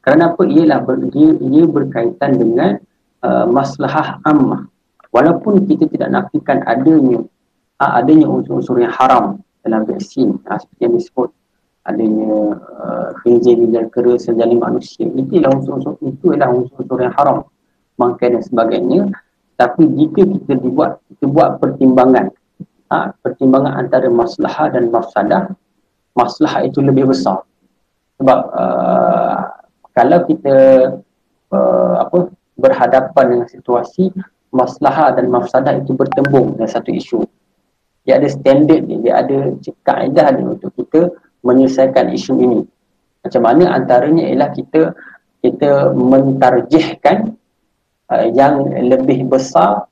Kerana 0.01 0.33
apa? 0.33 0.45
Ialah 0.45 0.79
ber, 0.85 1.01
ia, 1.13 1.37
ia 1.41 1.63
berkaitan 1.65 2.37
dengan 2.37 2.77
uh, 3.25 3.45
maslahah 3.49 4.21
ammah. 4.25 4.69
Walaupun 5.09 5.65
kita 5.65 5.89
tidak 5.89 6.09
nafikan 6.09 6.61
adanya 6.69 7.25
uh, 7.81 7.91
adanya 7.97 8.29
unsur-unsur 8.29 8.77
yang 8.77 8.93
haram 8.93 9.41
dalam 9.65 9.89
vaksin 9.89 10.37
uh, 10.45 10.57
seperti 10.61 10.81
yang 10.85 10.95
disebut 11.01 11.29
adanya 11.81 12.61
uh, 12.77 13.09
khinzir 13.25 13.57
dan 13.73 13.89
kera 13.89 14.13
sejalin 14.21 14.61
manusia 14.61 15.09
itu 15.09 15.41
adalah 15.41 15.57
unsur-unsur 15.57 15.93
itu 16.05 16.25
adalah 16.29 16.53
unsur-unsur 16.53 16.97
yang 17.01 17.13
haram 17.17 17.37
mangkai 17.97 18.37
dan 18.37 18.41
sebagainya 18.45 19.01
tapi 19.57 19.89
jika 19.97 20.21
kita 20.21 20.53
dibuat 20.61 21.01
kita 21.09 21.25
buat 21.25 21.57
pertimbangan 21.57 22.29
ha, 22.93 23.13
pertimbangan 23.25 23.81
antara 23.81 24.09
masalah 24.13 24.69
dan 24.69 24.93
mafsadah 24.93 25.43
masalah 26.17 26.65
itu 26.67 26.79
lebih 26.83 27.09
besar 27.09 27.41
sebab 28.19 28.39
uh, 28.53 29.39
kalau 29.91 30.19
kita 30.27 30.57
uh, 31.51 31.95
apa 32.03 32.31
berhadapan 32.59 33.25
dengan 33.37 33.47
situasi 33.49 34.13
masalah 34.51 35.15
dan 35.15 35.31
mafsadah 35.31 35.79
itu 35.79 35.95
bertembung 35.95 36.59
dalam 36.59 36.69
satu 36.69 36.91
isu 36.91 37.23
dia 38.05 38.17
ada 38.17 38.27
standard 38.29 38.81
ni 38.85 38.97
dia 39.01 39.21
ada 39.21 39.53
kaedah 39.85 40.27
ni 40.33 40.43
untuk 40.57 40.73
kita 40.73 41.13
menyelesaikan 41.45 42.09
isu 42.13 42.33
ini. 42.37 42.61
Macam 43.21 43.41
mana 43.45 43.77
antaranya 43.77 44.25
ialah 44.25 44.49
kita 44.53 44.97
kita 45.41 45.93
mentarjihkan 45.93 47.37
uh, 48.09 48.25
yang 48.33 48.65
lebih 48.69 49.29
besar 49.29 49.85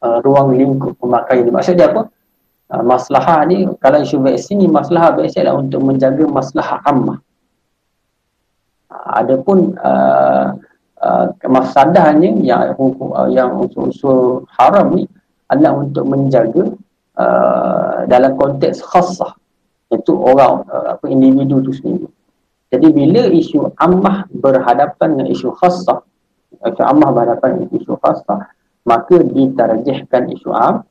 uh, 0.00 0.18
ruang 0.24 0.56
lingkup 0.56 0.96
pemakaian. 0.96 1.48
Maksud 1.52 1.76
dia 1.76 1.92
apa? 1.92 2.08
Uh, 2.64 2.80
masalah 2.80 3.44
ni, 3.44 3.68
kalau 3.76 4.00
isu 4.00 4.24
vaksin 4.24 4.64
ni, 4.64 4.66
masalah 4.66 5.12
vaksin 5.12 5.44
adalah 5.44 5.60
untuk 5.60 5.84
menjaga 5.84 6.24
masalah 6.24 6.80
ammah. 6.88 7.18
Uh, 8.88 9.08
adapun 9.20 9.76
uh, 9.84 10.56
uh, 11.04 11.28
yang 11.44 12.40
uh, 12.40 13.28
yang 13.28 13.50
unsur-unsur 13.60 14.48
haram 14.56 14.96
ni 14.96 15.04
adalah 15.52 15.84
untuk 15.84 16.08
menjaga 16.08 16.72
uh, 17.20 18.08
dalam 18.08 18.32
konteks 18.40 18.80
khasah 18.80 19.36
itu 19.92 20.16
orang 20.16 20.64
uh, 20.72 20.96
apa 20.96 21.04
individu 21.12 21.60
tu 21.60 21.72
sendiri. 21.76 22.08
Jadi 22.72 22.88
bila 22.90 23.28
isu 23.30 23.70
ammah 23.78 24.26
berhadapan 24.34 25.14
dengan 25.14 25.28
isu 25.30 25.52
khassah, 25.60 26.00
isu 26.64 26.82
ammah 26.82 27.12
berhadapan 27.12 27.60
dengan 27.60 27.70
isu 27.76 27.92
khassah, 28.00 28.50
maka 28.88 29.20
ditarjihkan 29.22 30.32
isu 30.34 30.50
am, 30.50 30.82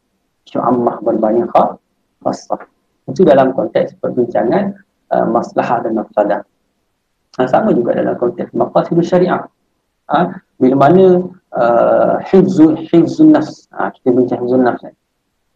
isu 0.47 0.59
ammah 0.59 0.99
berbanding 1.03 1.47
khassah. 2.23 2.61
Itu 3.07 3.27
dalam 3.27 3.51
konteks 3.51 3.99
perbincangan 3.99 4.79
uh, 5.11 5.25
maslahah 5.27 5.83
dan 5.83 5.99
mafsadah. 5.99 6.41
Nah, 7.33 7.47
sama 7.49 7.73
juga 7.73 7.97
dalam 7.97 8.15
konteks 8.15 8.53
maqasid 8.53 8.99
syariah. 9.03 9.43
Ha? 10.11 10.35
bila 10.63 10.87
mana 10.87 11.05
uh, 11.51 12.15
hifzul 12.23 12.79
hifzun 12.87 13.35
nafs 13.35 13.67
ha, 13.75 13.91
kita 13.91 14.15
bincang 14.15 14.39
hifzun 14.47 14.63
nafs 14.63 14.83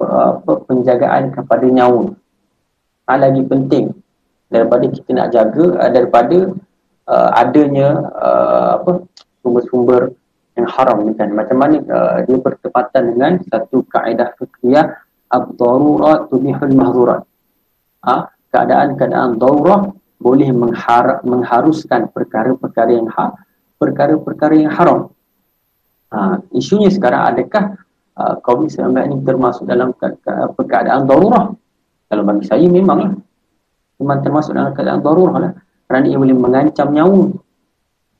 uh, 0.04 0.32
penjagaan 0.68 1.32
kepada 1.32 1.64
nyawa 1.64 2.12
ha, 3.08 3.16
lagi 3.16 3.40
penting 3.48 3.96
daripada 4.52 4.84
kita 4.92 5.10
nak 5.16 5.28
jaga 5.32 5.66
uh, 5.80 5.90
daripada 5.92 6.38
uh, 7.08 7.30
adanya 7.40 8.04
uh, 8.20 8.70
apa 8.84 9.08
sumber-sumber 9.40 10.12
yang 10.58 10.68
haram 10.68 10.98
ni 11.06 11.14
kan. 11.14 11.30
Macam 11.32 11.58
mana 11.62 11.78
uh, 11.86 12.18
dia 12.26 12.38
bertepatan 12.42 13.14
dengan 13.14 13.32
satu 13.46 13.86
kaedah 13.86 14.34
fiqhiyah 14.42 14.86
ad-darurat 15.30 16.28
tubihul 16.34 16.74
mahzurat. 16.74 17.22
Ha, 18.02 18.32
keadaan-keadaan 18.50 19.38
darurah 19.38 19.92
boleh 20.18 20.50
menghar- 20.50 21.22
mengharuskan 21.22 22.10
perkara-perkara 22.10 22.92
yang 22.98 23.10
ha- 23.14 23.36
perkara-perkara 23.78 24.54
yang 24.58 24.74
haram. 24.74 25.14
Ha, 26.10 26.42
isunya 26.56 26.90
sekarang 26.90 27.36
adakah 27.36 27.78
uh, 28.18 28.36
COVID-19 28.42 28.96
ini 28.96 29.18
termasuk 29.28 29.68
dalam 29.68 29.94
ke- 29.94 30.18
ke- 30.24 30.66
keadaan 30.66 31.06
darurah 31.06 31.54
kalau 32.08 32.24
bagi 32.24 32.48
saya 32.48 32.66
memanglah. 32.66 33.14
Memang 34.00 34.20
termasuk 34.24 34.56
dalam 34.56 34.72
keadaan 34.74 35.04
darurah 35.04 35.38
lah. 35.38 35.52
Kerana 35.88 36.06
ia 36.08 36.18
boleh 36.20 36.36
mengancam 36.36 36.88
nyawa. 36.96 37.24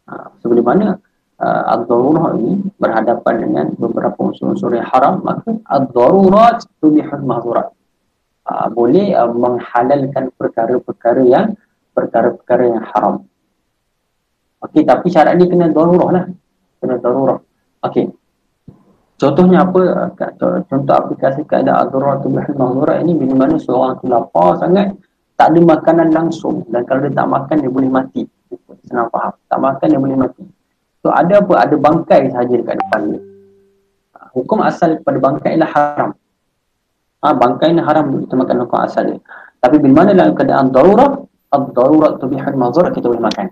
Ha, 0.08 0.14
sebagaimana 0.44 0.96
mana 0.96 1.07
uh, 1.42 1.64
ad-darurah 1.78 2.38
ini 2.38 2.66
berhadapan 2.78 3.36
dengan 3.44 3.66
beberapa 3.78 4.18
unsur-unsur 4.30 4.74
yang 4.74 4.88
haram 4.90 5.22
maka 5.22 5.58
ad-darurat 5.70 6.62
tubihul 6.82 7.26
mahzurat 7.26 7.74
uh, 8.46 8.68
boleh 8.70 9.14
uh, 9.18 9.30
menghalalkan 9.32 10.30
perkara-perkara 10.36 11.24
yang 11.26 11.48
perkara-perkara 11.98 12.64
yang 12.78 12.84
haram 12.94 13.28
Okey, 14.58 14.82
tapi 14.90 15.14
syarat 15.14 15.38
ni 15.38 15.46
kena 15.46 15.70
darurah 15.70 16.10
lah. 16.10 16.26
Kena 16.82 16.98
darurah. 16.98 17.38
Okey. 17.86 18.10
Contohnya 19.18 19.66
apa? 19.66 20.14
Contoh 20.70 20.94
aplikasi 20.94 21.42
keadaan 21.46 21.90
Adurah 21.90 22.22
Tubuhul 22.22 22.54
Mahmurah 22.54 23.02
ini 23.02 23.18
bila 23.18 23.46
mana 23.46 23.58
seorang 23.58 23.98
tu 23.98 24.06
lapar 24.06 24.62
sangat 24.62 24.94
tak 25.34 25.54
ada 25.54 25.60
makanan 25.62 26.14
langsung 26.14 26.62
dan 26.70 26.86
kalau 26.86 27.02
dia 27.06 27.14
tak 27.18 27.30
makan 27.30 27.58
dia 27.62 27.72
boleh 27.74 27.90
mati. 27.90 28.22
Senang 28.86 29.10
faham. 29.10 29.34
Tak 29.50 29.58
makan 29.58 29.88
dia 29.90 30.02
boleh 30.02 30.18
mati. 30.18 30.44
So 31.02 31.14
ada 31.14 31.40
apa? 31.42 31.54
Ada 31.68 31.76
bangkai 31.78 32.34
sahaja 32.34 32.54
dekat 32.58 32.76
depan 32.82 33.02
dia. 33.14 33.22
Ha, 34.18 34.18
hukum 34.34 34.60
asal 34.66 34.98
pada 35.02 35.18
bangkai 35.22 35.56
ialah 35.56 35.72
haram. 35.72 36.10
Ha, 37.22 37.34
bangkai 37.34 37.74
ni 37.74 37.82
haram 37.82 38.06
kita 38.26 38.34
makan 38.38 38.56
hukum 38.66 38.80
asal 38.82 39.04
dia. 39.06 39.20
Tapi 39.58 39.76
bila 39.82 40.06
mana 40.06 40.12
dalam 40.14 40.34
keadaan 40.38 40.70
darurah, 40.70 41.22
ad-darurat 41.54 42.22
tubihul 42.22 42.58
mahzurah 42.58 42.92
kita 42.94 43.10
boleh 43.10 43.24
makan. 43.24 43.48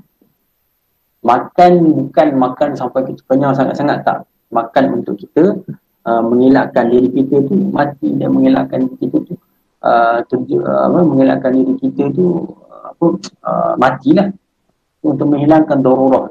Makan 1.25 1.71
bukan 2.05 2.27
makan 2.37 2.69
sampai 2.77 3.01
kita 3.09 3.21
kenyang 3.25 3.57
sangat-sangat 3.57 4.05
tak 4.05 4.29
makan 4.53 5.01
untuk 5.01 5.17
kita 5.17 5.57
uh, 6.05 6.21
mengelakkan 6.21 6.93
diri 6.93 7.09
kita 7.09 7.41
tu 7.49 7.55
mati 7.73 8.13
dan 8.13 8.29
mengelakkan 8.29 8.85
kita 9.01 9.17
tu 9.25 9.33
uh, 9.81 10.21
terju, 10.29 10.61
uh, 10.61 10.85
apa, 10.85 10.99
mengelakkan 11.01 11.51
diri 11.57 11.73
kita 11.81 12.13
tu 12.13 12.45
apa 12.69 13.05
uh, 13.41 13.73
matilah 13.81 14.29
untuk 15.01 15.25
menghilangkan 15.33 15.81
darurah. 15.81 16.29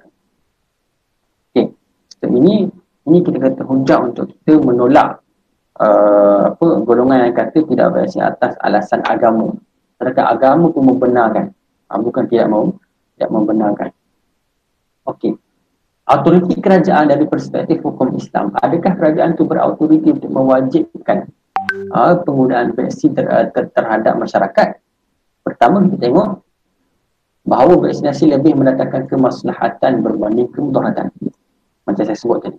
So, 2.19 2.31
ini 2.31 2.71
ini 3.05 3.19
kita 3.21 3.39
kata 3.39 3.63
hujah 3.67 3.99
untuk 4.01 4.33
kita 4.33 4.59
menolak 4.61 5.21
uh, 5.81 6.55
apa 6.55 6.67
golongan 6.87 7.31
yang 7.31 7.35
kata 7.37 7.67
tidak 7.67 7.87
berasi 7.93 8.19
atas 8.23 8.55
alasan 8.63 9.03
agama. 9.05 9.53
Sedangkan 9.99 10.27
agama 10.31 10.71
pun 10.71 10.83
membenarkan. 10.95 11.53
Uh, 11.91 12.01
bukan 12.01 12.25
tidak 12.31 12.47
mau 12.49 12.73
tidak 13.15 13.31
membenarkan. 13.31 13.89
Okey 15.05 15.37
autoriti 16.05 16.61
kerajaan 16.61 17.09
dari 17.09 17.25
perspektif 17.25 17.81
hukum 17.81 18.13
Islam 18.17 18.53
adakah 18.61 18.93
kerajaan 18.93 19.33
itu 19.37 19.45
berautoriti 19.49 20.13
untuk 20.13 20.31
mewajibkan 20.31 21.29
uh, 21.97 22.21
penggunaan 22.21 22.77
vaksin 22.77 23.17
ter, 23.17 23.25
ter, 23.57 23.73
terhadap 23.73 24.21
masyarakat 24.21 24.69
pertama 25.41 25.81
kita 25.89 26.09
tengok 26.09 26.45
bahawa 27.45 27.77
vaksinasi 27.89 28.33
lebih 28.37 28.57
mendatangkan 28.57 29.09
kemaslahatan 29.09 30.05
berbanding 30.05 30.49
kemudaratan 30.53 31.09
macam 31.85 32.03
saya 32.05 32.19
sebut 32.19 32.39
tadi 32.45 32.59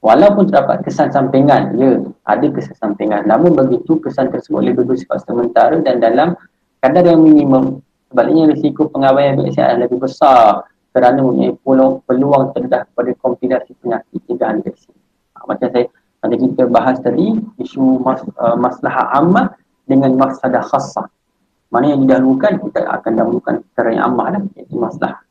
walaupun 0.00 0.48
terdapat 0.48 0.82
kesan 0.86 1.12
sampingan 1.12 1.76
ya 1.76 2.00
ada 2.24 2.46
kesan 2.50 2.76
sampingan 2.78 3.26
namun 3.28 3.52
begitu 3.52 4.00
kesan 4.00 4.32
tersebut 4.32 4.64
lebih 4.72 4.88
bersifat 4.88 5.22
sementara 5.26 5.76
dan 5.82 6.00
dalam 6.00 6.38
kadar 6.80 7.04
yang 7.04 7.20
minimum 7.20 7.84
sebaliknya 8.10 8.50
risiko 8.50 8.90
pengabaian 8.90 9.38
vaksin 9.38 9.62
adalah 9.62 9.80
lebih 9.86 9.98
besar 10.02 10.66
kerana 10.90 11.22
mempunyai 11.22 11.54
peluang, 11.62 12.02
peluang 12.02 12.44
terdedah 12.50 12.82
kepada 12.90 13.10
komplikasi 13.22 13.70
penyakit 13.78 14.18
tindakan 14.26 14.58
infeksi. 14.58 14.90
Ha, 15.38 15.46
macam 15.46 15.68
saya 15.70 15.86
nanti 16.20 16.36
kita 16.42 16.62
bahas 16.66 16.98
tadi 16.98 17.38
isu 17.62 18.02
mas, 18.02 18.20
uh, 18.42 18.58
masalah 18.58 19.14
ammah 19.14 19.46
dengan 19.86 20.18
masalah 20.18 20.66
khasah. 20.66 21.06
Mana 21.70 21.94
yang 21.94 22.02
didahulukan 22.02 22.58
kita 22.66 22.82
akan 22.82 23.12
dahulukan 23.14 23.54
perkara 23.70 23.88
yang 23.94 24.04
ammah 24.10 24.26
lah 24.34 24.42
iaitu 24.58 24.74
masalah. 24.74 25.22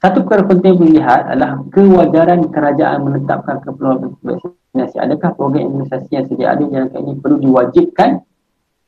Satu 0.00 0.24
perkara 0.24 0.48
penting 0.48 0.80
dilihat 0.80 1.28
adalah 1.28 1.60
kewajaran 1.68 2.48
kerajaan 2.48 3.04
menetapkan 3.04 3.60
keperluan 3.60 4.16
vaksinasi. 4.24 4.96
Adakah 4.96 5.36
program 5.36 5.68
imunisasi 5.68 6.08
yang 6.16 6.24
sedia 6.24 6.56
ada 6.56 6.64
yang 6.64 6.88
ini 6.88 7.20
perlu 7.20 7.36
diwajibkan 7.36 8.24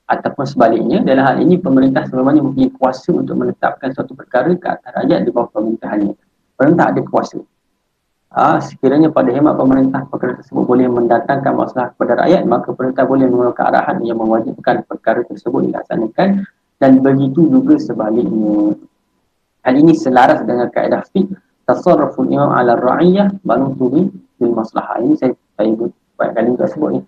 ataupun 0.09 0.45
sebaliknya 0.49 1.05
dalam 1.05 1.29
hal 1.29 1.37
ini 1.45 1.61
pemerintah 1.61 2.09
sebenarnya 2.09 2.41
mempunyai 2.41 2.73
kuasa 2.81 3.13
untuk 3.13 3.37
menetapkan 3.37 3.93
suatu 3.93 4.17
perkara 4.17 4.57
ke 4.57 4.65
atas 4.65 4.89
rakyat 4.89 5.21
di 5.29 5.31
bawah 5.37 5.53
pemerintahannya. 5.53 6.17
Pemerintah 6.57 6.87
ada 6.97 7.01
kuasa. 7.05 7.39
Ha, 8.33 8.65
sekiranya 8.65 9.13
pada 9.13 9.29
hemat 9.37 9.61
pemerintah 9.61 10.09
perkara 10.09 10.41
tersebut 10.41 10.65
boleh 10.65 10.89
mendatangkan 10.89 11.53
masalah 11.53 11.93
kepada 11.93 12.25
rakyat 12.25 12.49
maka 12.49 12.73
pemerintah 12.73 13.05
boleh 13.05 13.29
mengeluarkan 13.29 13.65
arahan 13.69 14.01
yang 14.01 14.17
mewajibkan 14.17 14.81
perkara 14.89 15.21
tersebut 15.29 15.69
dilaksanakan 15.69 16.49
dan 16.81 16.93
begitu 17.05 17.53
juga 17.53 17.77
sebaliknya. 17.77 18.81
Hal 19.63 19.75
ini 19.79 19.95
selaras 19.95 20.43
dengan 20.43 20.67
kaedah 20.75 21.07
fiqh 21.15 21.31
tasarruful 21.71 22.27
imam 22.27 22.51
ala 22.51 22.75
ra'iyah 22.75 23.31
manutubi 23.47 24.11
bil 24.39 24.53
maslahah. 24.59 24.99
Ini 24.99 25.15
saya 25.15 25.33
saya 25.55 25.71
banyak 26.19 26.35
kali 26.35 26.49
juga 26.59 26.67
sebut 26.67 26.91
ni. 26.99 27.01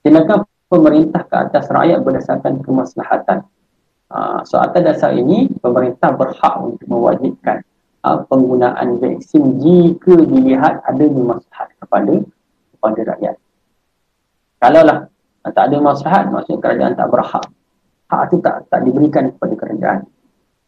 Tindakan 0.00 0.48
pemerintah 0.72 1.22
ke 1.28 1.36
atas 1.36 1.68
rakyat 1.68 2.00
berdasarkan 2.00 2.64
kemaslahatan. 2.64 3.44
Uh, 4.10 4.42
so 4.48 4.58
atas 4.58 4.82
dasar 4.82 5.14
ini 5.14 5.52
pemerintah 5.60 6.10
berhak 6.16 6.54
untuk 6.58 6.82
mewajibkan 6.88 7.62
uh, 8.02 8.24
penggunaan 8.26 8.98
vaksin 8.98 9.60
jika 9.60 10.18
dilihat 10.24 10.82
ada 10.82 11.04
maslahat 11.04 11.68
kepada 11.78 12.14
kepada 12.74 13.00
rakyat. 13.14 13.36
Kalaulah 14.58 14.98
uh, 15.44 15.52
tak 15.52 15.64
ada 15.68 15.76
maslahat 15.84 16.24
maksudnya 16.32 16.58
kerajaan 16.64 16.94
tak 16.96 17.08
berhak. 17.12 17.44
Hak 18.10 18.20
itu 18.32 18.36
tak 18.42 18.56
tak 18.72 18.80
diberikan 18.88 19.30
kepada 19.36 19.54
kerajaan. 19.54 20.00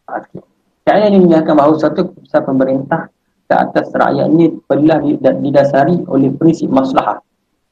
Okay. 0.07 0.52
Saya 0.83 1.07
ini 1.07 1.23
menjelaskan 1.23 1.55
bahawa 1.55 1.75
satu 1.79 2.11
keputusan 2.11 2.43
pemerintah 2.43 3.07
ke 3.47 3.55
atas 3.55 3.87
rakyat 3.95 4.27
ini 4.35 4.51
telah 4.67 4.99
didasari 5.39 6.03
oleh 6.11 6.29
prinsip 6.35 6.67
maslahah. 6.67 7.23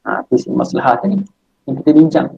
Ha, 0.02 0.24
prinsip 0.26 0.48
maslahah 0.52 0.96
tadi 0.96 1.20
yang 1.68 1.74
kita 1.80 1.90
bincang. 1.92 2.28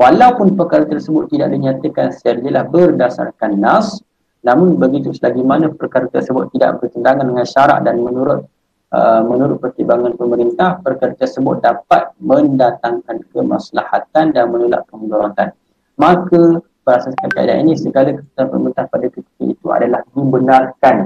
Walaupun 0.00 0.56
perkara 0.56 0.88
tersebut 0.88 1.28
tidak 1.28 1.52
dinyatakan 1.52 2.16
secara 2.16 2.40
jelas 2.40 2.64
berdasarkan 2.72 3.52
nas, 3.60 4.00
namun 4.40 4.80
begitu 4.80 5.12
selagi 5.12 5.44
mana 5.44 5.68
perkara 5.68 6.08
tersebut 6.08 6.48
tidak 6.56 6.80
bertentangan 6.80 7.28
dengan 7.28 7.44
syarak 7.44 7.84
dan 7.84 8.00
menurut 8.00 8.48
uh, 8.96 9.20
menurut 9.20 9.60
pertimbangan 9.60 10.16
pemerintah, 10.16 10.80
perkara 10.80 11.12
tersebut 11.12 11.60
dapat 11.60 12.16
mendatangkan 12.16 13.28
kemaslahatan 13.28 14.32
dan 14.32 14.44
menolak 14.48 14.88
kemudaratan. 14.88 15.52
Maka 16.00 16.64
berdasarkan 16.82 17.28
kaedah 17.30 17.56
ini, 17.60 17.76
segala 17.76 18.16
keputusan 18.16 18.46
pemerintah 18.50 18.84
pada 18.88 19.06
ketika 19.08 19.42
itu 19.44 19.66
adalah 19.70 20.00
dibenarkan. 20.10 20.96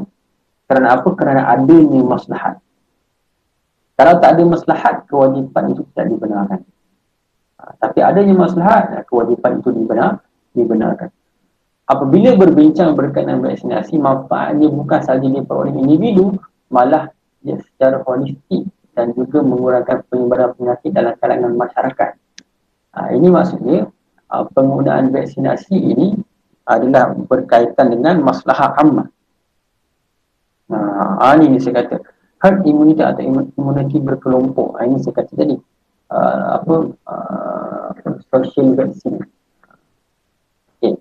Kerana 0.64 0.88
apa? 0.96 1.08
Kerana 1.12 1.42
adanya 1.52 2.00
maslahat. 2.00 2.54
Kalau 3.94 4.14
tak 4.18 4.30
ada 4.34 4.42
maslahat, 4.42 4.94
kewajipan 5.06 5.70
itu 5.70 5.82
tidak 5.94 6.06
dibenarkan. 6.10 6.60
Ha, 7.62 7.62
tapi 7.78 7.98
adanya 8.02 8.34
maslahat, 8.34 9.06
kewajipan 9.06 9.62
itu 9.62 9.70
dibenar, 9.70 10.18
dibenarkan. 10.50 11.14
Apabila 11.84 12.34
berbincang 12.34 12.96
berkaitan 12.96 13.44
vaksinasi, 13.44 14.00
manfaatnya 14.00 14.66
bukan 14.72 15.00
sahaja 15.04 15.28
diperoleh 15.28 15.76
individu, 15.78 16.34
malah 16.72 17.12
dia 17.44 17.60
secara 17.60 18.00
holistik 18.02 18.66
dan 18.96 19.12
juga 19.12 19.44
mengurangkan 19.44 20.02
penyebaran 20.10 20.56
penyakit 20.58 20.90
dalam 20.90 21.14
kalangan 21.20 21.52
masyarakat. 21.54 22.10
Ha, 22.94 22.98
ini 23.14 23.28
maksudnya 23.30 23.78
uh, 24.30 24.44
penggunaan 24.52 25.12
vaksinasi 25.12 25.76
ini 25.76 26.16
adalah 26.64 27.12
berkaitan 27.12 27.92
dengan 27.92 28.24
masalah 28.24 28.72
ammah. 28.80 29.08
Ha, 30.72 31.37
ini 31.37 31.60
saya 31.60 31.84
kata 31.84 32.00
herd 32.40 32.64
immunity 32.64 33.04
atau 33.04 33.20
imuniti 33.56 34.00
berkelompok. 34.00 34.80
Ini 34.80 34.96
saya 35.04 35.14
kata 35.20 35.32
tadi 35.37 35.56
uh, 36.08 36.60
apa 36.60 36.74
uh, 37.04 37.88
social 38.32 38.72
vaccine. 38.72 39.20
Okay. 40.80 40.96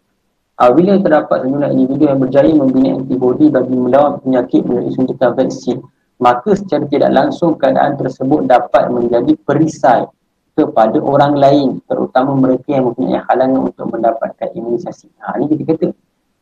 Uh, 0.59 0.71
bila 0.75 0.99
terdapat 0.99 1.47
sejumlah 1.47 1.71
individu 1.71 2.03
yang 2.11 2.19
berjaya 2.19 2.51
membina 2.51 2.99
antibodi 2.99 3.47
bagi 3.47 3.75
melawan 3.75 4.19
penyakit 4.19 4.67
melalui 4.67 4.91
suntikan 4.91 5.31
vaksin, 5.31 5.79
maka 6.19 6.59
secara 6.59 6.87
tidak 6.91 7.11
langsung 7.15 7.55
keadaan 7.55 7.95
tersebut 7.95 8.47
dapat 8.47 8.91
menjadi 8.91 9.33
perisai 9.47 10.07
kepada 10.53 11.01
orang 11.01 11.33
lain 11.33 11.81
terutama 11.89 12.37
mereka 12.37 12.69
yang 12.69 12.93
mempunyai 12.93 13.21
halangan 13.25 13.73
untuk 13.73 13.89
mendapatkan 13.89 14.49
imunisasi. 14.53 15.09
Ha, 15.21 15.41
ini 15.41 15.49
kita 15.57 15.73
kata 15.73 15.87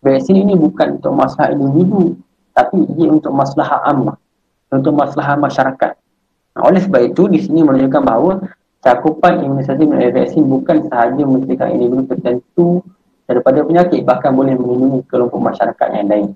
vaksin 0.03 0.35
ini 0.35 0.53
bukan 0.59 0.99
untuk 0.99 1.13
masalah 1.15 1.55
individu 1.55 2.19
tapi 2.51 2.83
ia 2.99 3.07
untuk 3.07 3.31
masalah 3.31 3.79
ammah, 3.87 4.17
untuk 4.71 4.93
masalah 4.95 5.39
masyarakat. 5.39 5.91
Nah, 6.51 6.61
oleh 6.67 6.83
sebab 6.83 7.01
itu, 7.15 7.31
di 7.31 7.39
sini 7.39 7.63
menunjukkan 7.63 8.03
bahawa 8.03 8.43
cakupan 8.83 9.39
imunisasi 9.47 9.87
melalui 9.87 10.11
vaksin 10.11 10.43
bukan 10.51 10.77
sahaja 10.91 11.23
mencegah 11.23 11.69
individu 11.71 12.03
tertentu 12.11 12.83
daripada 13.23 13.63
penyakit, 13.63 14.03
bahkan 14.03 14.35
boleh 14.35 14.59
melindungi 14.59 15.07
kelompok 15.07 15.39
masyarakat 15.39 15.87
yang 15.95 16.07
lain. 16.11 16.27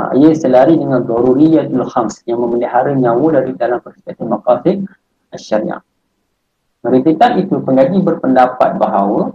Ha, 0.00 0.16
ia 0.16 0.32
selari 0.32 0.80
dengan 0.80 1.04
daruriyatul 1.04 1.84
khams 1.84 2.24
yang 2.24 2.40
memelihara 2.40 2.96
nyawa 2.96 3.44
dari 3.44 3.52
dalam 3.60 3.76
perspektif 3.84 4.24
maqasid 4.24 4.88
syariah. 5.36 5.84
Mereka 6.82 7.14
itu 7.38 7.54
pengkaji 7.62 8.02
berpendapat 8.02 8.74
bahawa 8.74 9.30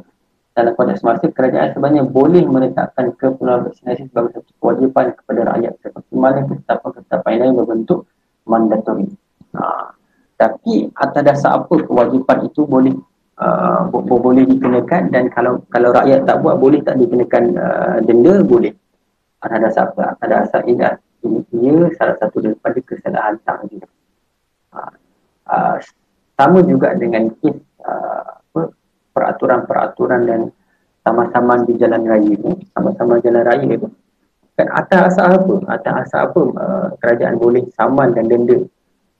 dalam 0.51 0.73
konteks 0.73 1.05
semasa 1.05 1.29
kerajaan 1.29 1.71
sebenarnya 1.71 2.03
boleh 2.09 2.43
menetapkan 2.43 3.13
keperluan 3.13 3.69
vaksinasi 3.69 4.09
sebagai 4.09 4.41
satu 4.41 4.51
kewajipan 4.57 5.13
kepada 5.13 5.41
rakyat. 5.53 5.73
Seperti 5.85 6.13
mana 6.17 6.43
ketetapan-ketetapan 6.49 7.33
lain 7.39 7.53
berbentuk 7.61 7.99
mandatori. 8.43 9.07
Ha, 9.53 9.93
tapi 10.35 10.89
atas 10.97 11.21
dasar 11.23 11.61
apa 11.61 11.75
kewajipan 11.87 12.49
itu 12.49 12.65
boleh 12.65 12.97
uh, 13.37 13.85
boleh 13.93 14.43
dikenakan 14.49 15.13
dan 15.13 15.29
kalau 15.29 15.61
kalau 15.69 15.93
rakyat 15.93 16.25
tak 16.25 16.41
buat 16.41 16.57
boleh 16.57 16.81
tak 16.81 16.97
dikenakan 16.99 17.43
uh, 17.53 17.97
denda? 18.01 18.41
Boleh. 18.41 18.73
Atas 19.45 19.71
dasar 19.71 19.93
apa? 19.93 20.17
Atas 20.17 20.27
dasar 20.51 20.61
ini 20.65 20.83
ini 21.53 21.95
salah 21.95 22.17
satu 22.17 22.41
daripada 22.41 22.81
kesalahan 22.81 23.37
takdir 23.45 23.85
uh, 24.73 24.91
uh, 25.53 25.77
sama 26.37 26.61
juga 26.63 26.93
dengan 26.93 27.33
kes 27.41 27.57
uh, 27.81 28.69
peraturan-peraturan 29.11 30.21
dan 30.29 30.41
sama-sama 31.01 31.65
di 31.65 31.73
jalan 31.81 32.05
raya 32.05 32.29
itu 32.29 32.61
sama-sama 32.77 33.17
jalan 33.19 33.41
raya 33.41 33.65
itu 33.65 33.89
kan 34.57 34.73
atas 34.73 35.13
asal 35.13 35.37
apa? 35.37 35.55
Atas 35.69 36.09
asal 36.09 36.33
apa? 36.33 36.41
Uh, 36.57 36.87
kerajaan 36.97 37.37
boleh 37.37 37.69
saman 37.77 38.17
dan 38.17 38.25
denda 38.25 38.65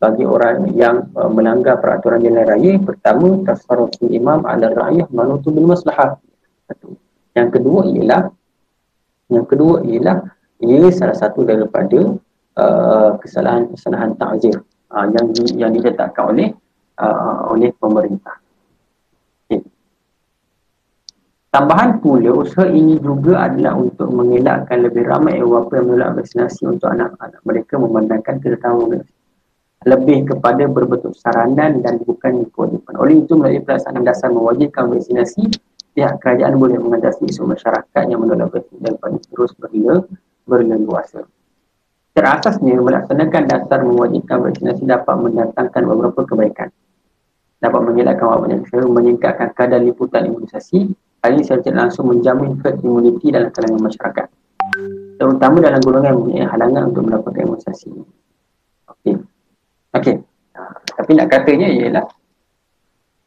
bagi 0.02 0.26
orang 0.26 0.74
yang 0.74 1.14
uh, 1.14 1.30
melanggar 1.30 1.78
peraturan 1.78 2.26
jalan 2.26 2.42
raya. 2.42 2.82
Pertama 2.82 3.46
tasarruful 3.46 4.10
imam 4.10 4.42
ala 4.50 4.74
ra'iyah 4.74 5.06
manutu 5.14 5.54
bil 5.54 5.70
maslahah. 5.70 6.18
Yang 7.38 7.50
kedua 7.54 7.86
ialah 7.86 8.22
yang 9.30 9.46
kedua 9.46 9.86
ialah 9.86 10.26
ia 10.58 10.90
salah 10.90 11.14
satu 11.14 11.46
daripada 11.46 12.18
uh, 12.58 13.10
kesalahan-kesalahan 13.22 14.18
takzir. 14.18 14.58
Uh, 14.90 15.06
yang 15.14 15.26
di, 15.38 15.44
yang 15.54 15.72
diletakkan 15.76 16.34
oleh 16.34 16.50
uh, 17.00 17.54
oleh 17.54 17.72
pemerintah. 17.78 18.38
Tambahan 21.48 22.04
pula 22.04 22.44
usaha 22.44 22.70
ini 22.70 23.02
juga 23.02 23.50
adalah 23.50 23.80
untuk 23.80 24.14
mengelakkan 24.14 24.84
lebih 24.84 25.10
ramai 25.10 25.42
Eropa 25.42 25.80
yang 25.80 25.90
menolak 25.90 26.22
vaksinasi 26.22 26.70
untuk 26.70 26.92
anak-anak 26.92 27.42
mereka 27.48 27.82
memandangkan 27.82 28.36
kedatangan 28.38 29.02
lebih 29.88 30.28
kepada 30.28 30.68
berbentuk 30.68 31.16
saranan 31.16 31.80
dan 31.82 32.04
bukan 32.04 32.46
kewajipan. 32.52 32.94
Oleh 33.00 33.24
itu, 33.24 33.34
melalui 33.40 33.64
pelaksanaan 33.64 34.04
dasar 34.04 34.30
mewajibkan 34.34 34.92
vaksinasi, 34.92 35.50
pihak 35.96 36.20
kerajaan 36.22 36.60
boleh 36.60 36.78
mengatasi 36.78 37.26
isu 37.32 37.48
masyarakat 37.48 38.04
yang 38.06 38.20
menolak 38.22 38.52
vaksin 38.52 38.78
dan 38.84 38.94
terus 39.32 39.56
berlila, 39.56 40.04
berleluasa. 40.50 41.26
Terasasnya, 42.12 42.82
melaksanakan 42.82 43.44
dasar 43.50 43.80
mewajibkan 43.82 44.46
vaksinasi 44.50 44.84
dapat 44.84 45.16
mendatangkan 45.16 45.84
beberapa 45.90 46.22
kebaikan. 46.26 46.70
Dapat 47.58 47.80
mengelakkan 47.90 48.28
wabak 48.30 48.70
seru, 48.70 48.94
meningkatkan 48.94 49.50
kadar 49.58 49.82
liputan 49.82 50.30
imunisasi, 50.30 50.94
hal 51.26 51.32
ini 51.34 51.42
secara 51.42 51.90
langsung 51.90 52.14
menjamin 52.14 52.62
herd 52.62 52.78
immunity 52.86 53.34
dalam 53.34 53.50
kalangan 53.50 53.82
masyarakat. 53.82 54.28
Terutama 55.18 55.58
dalam 55.66 55.82
golongan 55.82 56.14
yang 56.14 56.18
mempunyai 56.22 56.48
halangan 56.48 56.84
untuk 56.94 57.04
mendapatkan 57.10 57.42
imunisasi. 57.50 57.90
Okey. 58.94 59.16
Okey. 59.98 60.16
Tapi 60.98 61.12
nak 61.18 61.28
katanya 61.34 61.68
ialah 61.74 62.06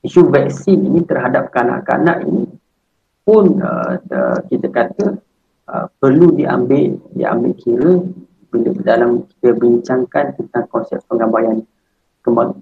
isu 0.06 0.30
vaksin 0.30 0.80
ini 0.86 1.02
terhadap 1.04 1.52
kanak-kanak 1.52 2.24
ini 2.24 2.48
pun 3.26 3.60
uh, 3.60 4.00
kita 4.48 4.68
kata 4.72 5.06
uh, 5.68 5.86
perlu 6.00 6.32
diambil 6.34 6.96
diambil 7.12 7.52
kira 7.60 7.92
bila 8.50 8.70
dalam 8.82 9.28
kita 9.28 9.54
bincangkan 9.54 10.34
tentang 10.34 10.64
konsep 10.72 10.98
pengabaian 11.06 11.62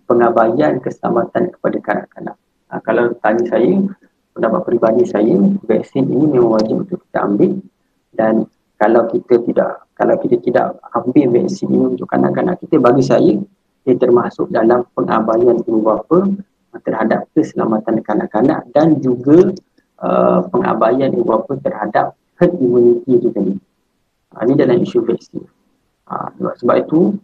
pengabaian 0.05 0.79
keselamatan 0.83 1.53
kepada 1.55 1.79
kanak-kanak. 1.85 2.37
Uh, 2.69 2.81
kalau 2.85 3.05
tanya 3.25 3.45
saya, 3.49 3.73
pendapat 4.37 4.61
peribadi 4.67 5.03
saya, 5.09 5.37
vaksin 5.67 6.07
ini 6.09 6.25
memang 6.39 6.61
wajib 6.61 6.87
untuk 6.87 6.99
kita 7.09 7.19
ambil 7.25 7.53
dan 8.15 8.35
kalau 8.79 9.11
kita 9.11 9.35
tidak 9.43 9.83
kalau 9.99 10.15
kita 10.23 10.39
tidak 10.39 10.79
ambil 10.95 11.27
vaksin 11.35 11.69
ini 11.75 11.99
untuk 11.99 12.07
kanak-kanak 12.07 12.55
kita, 12.63 12.79
bagi 12.79 13.03
saya 13.03 13.35
ia 13.89 13.95
termasuk 13.97 14.53
dalam 14.53 14.85
pengabaian 14.93 15.65
ibu 15.65 15.81
bapa 15.81 16.29
terhadap 16.85 17.25
keselamatan 17.33 18.05
kanak-kanak 18.05 18.69
dan 18.77 19.01
juga 19.01 19.57
uh, 20.05 20.45
pengabaian 20.53 21.09
ibu 21.17 21.25
bapa 21.25 21.57
terhadap 21.65 22.13
herd 22.37 22.53
immunity 22.61 23.17
itu 23.17 23.33
tadi. 23.33 23.57
Uh, 24.37 24.41
ini 24.45 24.55
dalam 24.61 24.77
isu 24.85 25.03
vaksin. 25.09 25.43
Uh, 26.05 26.29
sebab 26.61 26.85
itu 26.85 27.17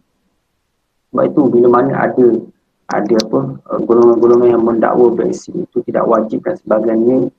sebab 1.15 1.31
itu 1.31 1.41
bila 1.47 1.79
mana 1.79 2.11
ada 2.11 2.27
ada 2.91 3.15
apa 3.23 3.39
uh, 3.71 3.79
golongan-golongan 3.87 4.51
yang 4.51 4.63
mendakwa 4.67 5.15
vaksin 5.15 5.63
itu 5.63 5.79
tidak 5.87 6.03
wajib 6.11 6.43
dan 6.43 6.59
sebagainya 6.59 7.31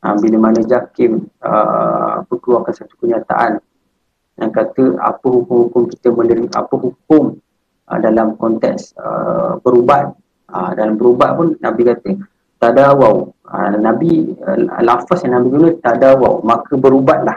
uh, 0.00 0.16
bila 0.16 0.48
mana 0.48 0.64
JAKIM 0.64 1.28
uh, 1.44 2.24
keluarkan 2.32 2.72
satu 2.72 2.96
kenyataan 2.96 3.60
yang 4.40 4.48
kata 4.48 4.96
apa 4.96 5.26
hukum-hukum 5.28 5.92
kita 5.92 6.08
menerima 6.08 6.48
apa 6.56 6.74
hukum 6.80 7.36
uh, 7.92 7.98
dalam 8.00 8.40
konteks 8.40 8.96
uh, 8.96 9.60
berubat 9.60 10.16
uh, 10.48 10.72
dalam 10.72 10.96
berubat 10.96 11.36
pun 11.36 11.60
Nabi 11.60 11.92
kata 11.92 12.16
tadawau. 12.56 13.36
Uh, 13.44 13.76
Nabi 13.76 14.32
uh, 14.40 14.80
lafaz 14.80 15.28
yang 15.28 15.36
Nabi 15.36 15.48
guna 15.52 15.68
tadawau. 15.80 16.40
Maka 16.44 16.72
berubatlah. 16.76 17.36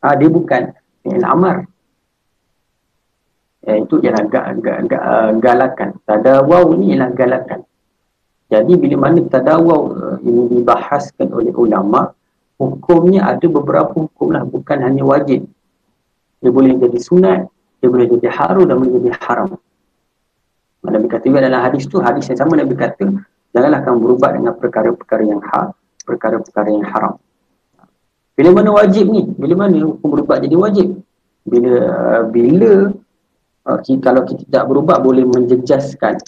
Uh, 0.00 0.14
dia 0.16 0.32
bukan 0.32 0.72
yang 1.04 1.24
amar 1.28 1.68
eh, 3.64 3.78
itu 3.82 4.00
ialah 4.00 4.24
ga, 4.28 4.42
ga, 4.60 4.74
ga, 4.84 4.98
uh, 5.00 5.30
galakan 5.40 5.96
tadawau 6.04 6.72
ni 6.76 6.94
ialah 6.94 7.10
galakan 7.12 7.60
jadi 8.48 8.72
bila 8.76 9.08
mana 9.08 9.20
tadawau 9.26 9.80
uh, 9.92 10.16
ini 10.22 10.60
dibahaskan 10.60 11.32
oleh 11.32 11.52
ulama 11.56 12.12
hukumnya 12.60 13.26
ada 13.26 13.46
beberapa 13.48 13.92
hukum 13.92 14.32
lah 14.32 14.44
bukan 14.46 14.78
hanya 14.84 15.02
wajib 15.02 15.48
dia 16.44 16.50
boleh 16.52 16.76
jadi 16.76 16.98
sunat 17.00 17.48
dia 17.80 17.88
boleh 17.88 18.06
jadi 18.08 18.28
haru 18.30 18.68
dan 18.68 18.80
boleh 18.80 18.92
jadi 19.00 19.10
haram 19.20 19.56
Nabi 20.84 21.08
kata 21.08 21.24
juga 21.32 21.40
dalam 21.40 21.64
hadis 21.64 21.88
tu 21.88 21.96
hadis 21.96 22.28
yang 22.28 22.38
sama 22.44 22.60
Nabi 22.60 22.76
kata 22.76 23.08
janganlah 23.56 23.80
kamu 23.86 23.98
berubat 24.04 24.30
dengan 24.36 24.52
perkara-perkara 24.58 25.22
yang 25.24 25.40
ha, 25.40 25.72
perkara-perkara 26.04 26.68
yang 26.68 26.84
haram. 26.84 27.14
Bila 28.34 28.50
mana 28.50 28.74
wajib 28.74 29.06
ni? 29.08 29.24
Bila 29.30 29.64
mana 29.64 29.78
hukum 29.86 30.08
berubat 30.10 30.42
jadi 30.42 30.58
wajib? 30.58 30.98
Bila 31.46 31.74
bila 32.28 32.92
uh, 33.68 33.78
kalau 33.80 34.22
kita 34.28 34.42
tidak 34.48 34.64
berubat 34.68 34.98
boleh 35.00 35.24
menjejaskan 35.24 36.20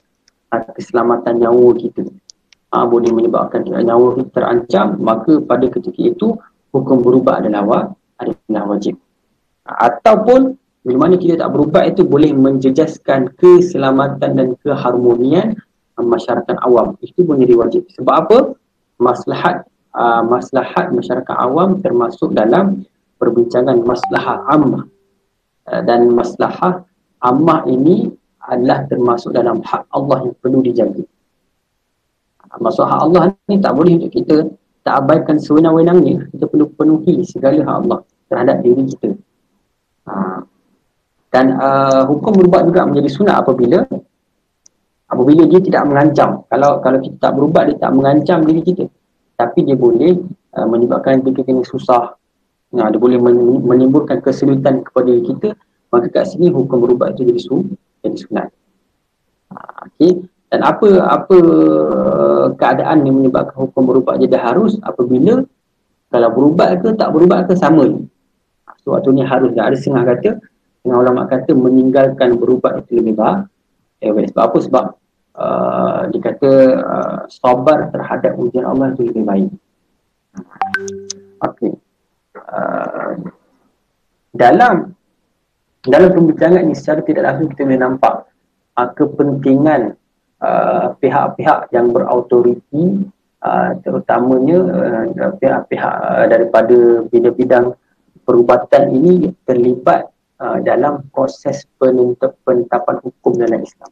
uh, 0.53 0.63
keselamatan 0.77 1.45
nyawa 1.45 1.73
kita. 1.77 2.05
Uh, 2.75 2.85
boleh 2.85 3.15
menyebabkan 3.15 3.63
nyawa 3.63 4.19
kita 4.19 4.31
terancam, 4.35 4.99
maka 4.99 5.39
pada 5.45 5.71
ketika 5.71 6.01
itu 6.03 6.37
hukum 6.75 7.01
berubat 7.01 7.45
adalah 7.45 7.95
adalah 8.19 8.65
wajib. 8.77 8.99
Uh, 9.65 9.77
ataupun 9.93 10.59
bila 10.87 11.11
mana 11.11 11.19
kita 11.19 11.35
tak 11.43 11.51
berubat 11.51 11.99
itu 11.99 12.07
boleh 12.07 12.31
menjejaskan 12.31 13.35
keselamatan 13.35 14.31
dan 14.39 14.49
keharmonian 14.63 15.59
masyarakat 15.99 16.57
awam. 16.63 16.95
Itu 17.03 17.27
pun 17.27 17.43
jadi 17.43 17.59
wajib. 17.59 17.91
Sebab 17.99 18.15
apa? 18.15 18.39
Maslahat 19.03 19.67
uh, 19.97 20.23
maslahat 20.23 20.95
masyarakat 20.95 21.37
awam 21.37 21.83
termasuk 21.83 22.31
dalam 22.37 22.87
perbincangan 23.19 23.83
maslahat 23.83 24.47
ammah. 24.47 24.85
Uh, 25.67 25.83
dan 25.83 26.07
maslahat 26.15 26.87
ammah 27.23 27.65
ini 27.69 28.11
adalah 28.47 28.87
termasuk 28.87 29.35
dalam 29.35 29.61
hak 29.63 29.91
Allah 29.91 30.31
yang 30.31 30.37
perlu 30.39 30.61
dijaga. 30.63 31.03
Uh, 32.47 32.59
maksud 32.63 32.87
hak 32.87 33.01
Allah 33.03 33.35
ni 33.51 33.59
tak 33.59 33.73
boleh 33.75 33.99
untuk 33.99 34.13
kita 34.15 34.37
tak 34.87 34.95
abaikan 35.03 35.37
sewenang-wenangnya. 35.37 36.31
Kita 36.31 36.45
perlu 36.47 36.71
penuhi 36.75 37.27
segala 37.27 37.59
hak 37.63 37.77
Allah 37.85 37.99
terhadap 38.31 38.57
diri 38.63 38.83
kita. 38.87 39.11
Uh, 40.07 40.47
dan 41.35 41.53
uh, 41.59 42.07
hukum 42.09 42.33
berubat 42.33 42.65
juga 42.65 42.87
menjadi 42.87 43.11
sunat 43.13 43.37
apabila 43.45 43.85
apabila 45.11 45.43
dia 45.45 45.61
tidak 45.61 45.83
mengancam 45.85 46.43
kalau 46.49 46.81
kalau 46.81 46.99
kita 47.03 47.17
tak 47.21 47.33
berubat 47.37 47.69
dia 47.69 47.77
tak 47.77 47.93
mengancam 47.93 48.41
diri 48.47 48.63
kita 48.65 48.85
tapi 49.37 49.67
dia 49.67 49.77
boleh 49.77 50.17
uh, 50.57 50.67
menyebabkan 50.67 51.21
kita 51.21 51.45
kena 51.45 51.61
susah 51.61 52.17
nah, 52.73 52.89
dia 52.89 52.97
boleh 52.97 53.21
menimbulkan 53.61 54.25
kesulitan 54.25 54.81
kepada 54.81 55.13
kita 55.13 55.49
maka 55.93 56.07
kat 56.11 56.25
sini 56.29 56.51
hukum 56.51 56.83
berubat 56.83 57.17
itu 57.17 57.31
jadi, 57.31 57.41
sun, 57.41 57.61
jadi 58.03 58.17
sunat 58.17 58.49
uh, 59.53 59.79
okay. 59.87 60.13
dan 60.51 60.61
apa 60.67 60.89
apa 61.07 61.39
keadaan 62.59 63.07
yang 63.07 63.23
menyebabkan 63.23 63.57
hukum 63.57 63.83
berubat 63.87 64.19
jadi 64.23 64.39
harus 64.39 64.79
apabila 64.83 65.47
kalau 66.11 66.29
berubat 66.31 66.83
ke 66.83 66.95
tak 66.95 67.11
berubat 67.11 67.51
ke 67.51 67.55
sama 67.59 67.87
ni 67.87 68.07
so 68.83 68.95
waktu 68.95 69.11
ni 69.15 69.23
harus 69.27 69.51
ada 69.55 69.75
setengah 69.75 70.05
kata 70.15 70.31
Setengah 70.87 71.03
ulama 71.03 71.27
kata 71.27 71.51
meninggalkan 71.51 72.39
berubat 72.39 72.87
itu 72.87 73.03
lebih 73.03 73.19
baik. 73.19 73.51
Eh, 74.07 74.31
sebab 74.31 74.43
apa? 74.47 74.59
Sebab 74.63 74.85
uh, 75.35 76.01
dia 76.15 76.21
kata 76.23 76.51
uh, 76.79 77.19
sabar 77.27 77.91
terhadap 77.91 78.39
ujian 78.39 78.63
Allah 78.63 78.95
itu 78.95 79.11
lebih 79.11 79.27
baik. 79.27 79.51
Okey. 81.43 81.75
Uh, 82.39 83.19
dalam 84.31 84.95
dalam 85.87 86.11
pembincangan 86.13 86.63
ini 86.67 86.75
secara 86.75 87.01
tidak 87.07 87.23
langsung 87.25 87.49
kita 87.55 87.63
boleh 87.67 87.81
nampak 87.81 88.15
uh, 88.77 88.89
kepentingan 88.95 89.95
uh, 90.43 90.93
pihak-pihak 90.99 91.71
yang 91.71 91.95
berautoriti 91.95 93.07
uh, 93.43 93.71
terutamanya 93.81 94.59
uh, 95.15 95.33
pihak-pihak 95.39 95.95
uh, 95.95 96.27
daripada 96.27 97.07
bidang-bidang 97.09 97.75
perubatan 98.27 98.91
ini 98.91 99.31
terlibat 99.47 100.11
uh, 100.43 100.59
dalam 100.61 101.07
proses 101.15 101.63
penetapan 101.79 102.97
hukum 103.01 103.33
dalam 103.39 103.63
Islam. 103.63 103.91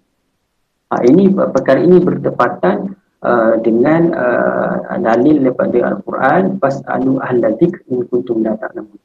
Uh, 0.90 1.02
ini 1.07 1.30
perkara 1.30 1.78
ini 1.78 2.02
bertepatan 2.02 2.98
uh, 3.22 3.54
dengan 3.62 4.11
uh, 4.12 4.98
dalil 4.98 5.40
daripada 5.46 5.94
Al-Quran 5.94 6.59
pas 6.59 6.74
anu 6.90 7.22
ahladzik 7.22 7.87
in 7.88 8.04
kuntum 8.11 8.42
la 8.42 8.59
ta'lamun. 8.59 9.04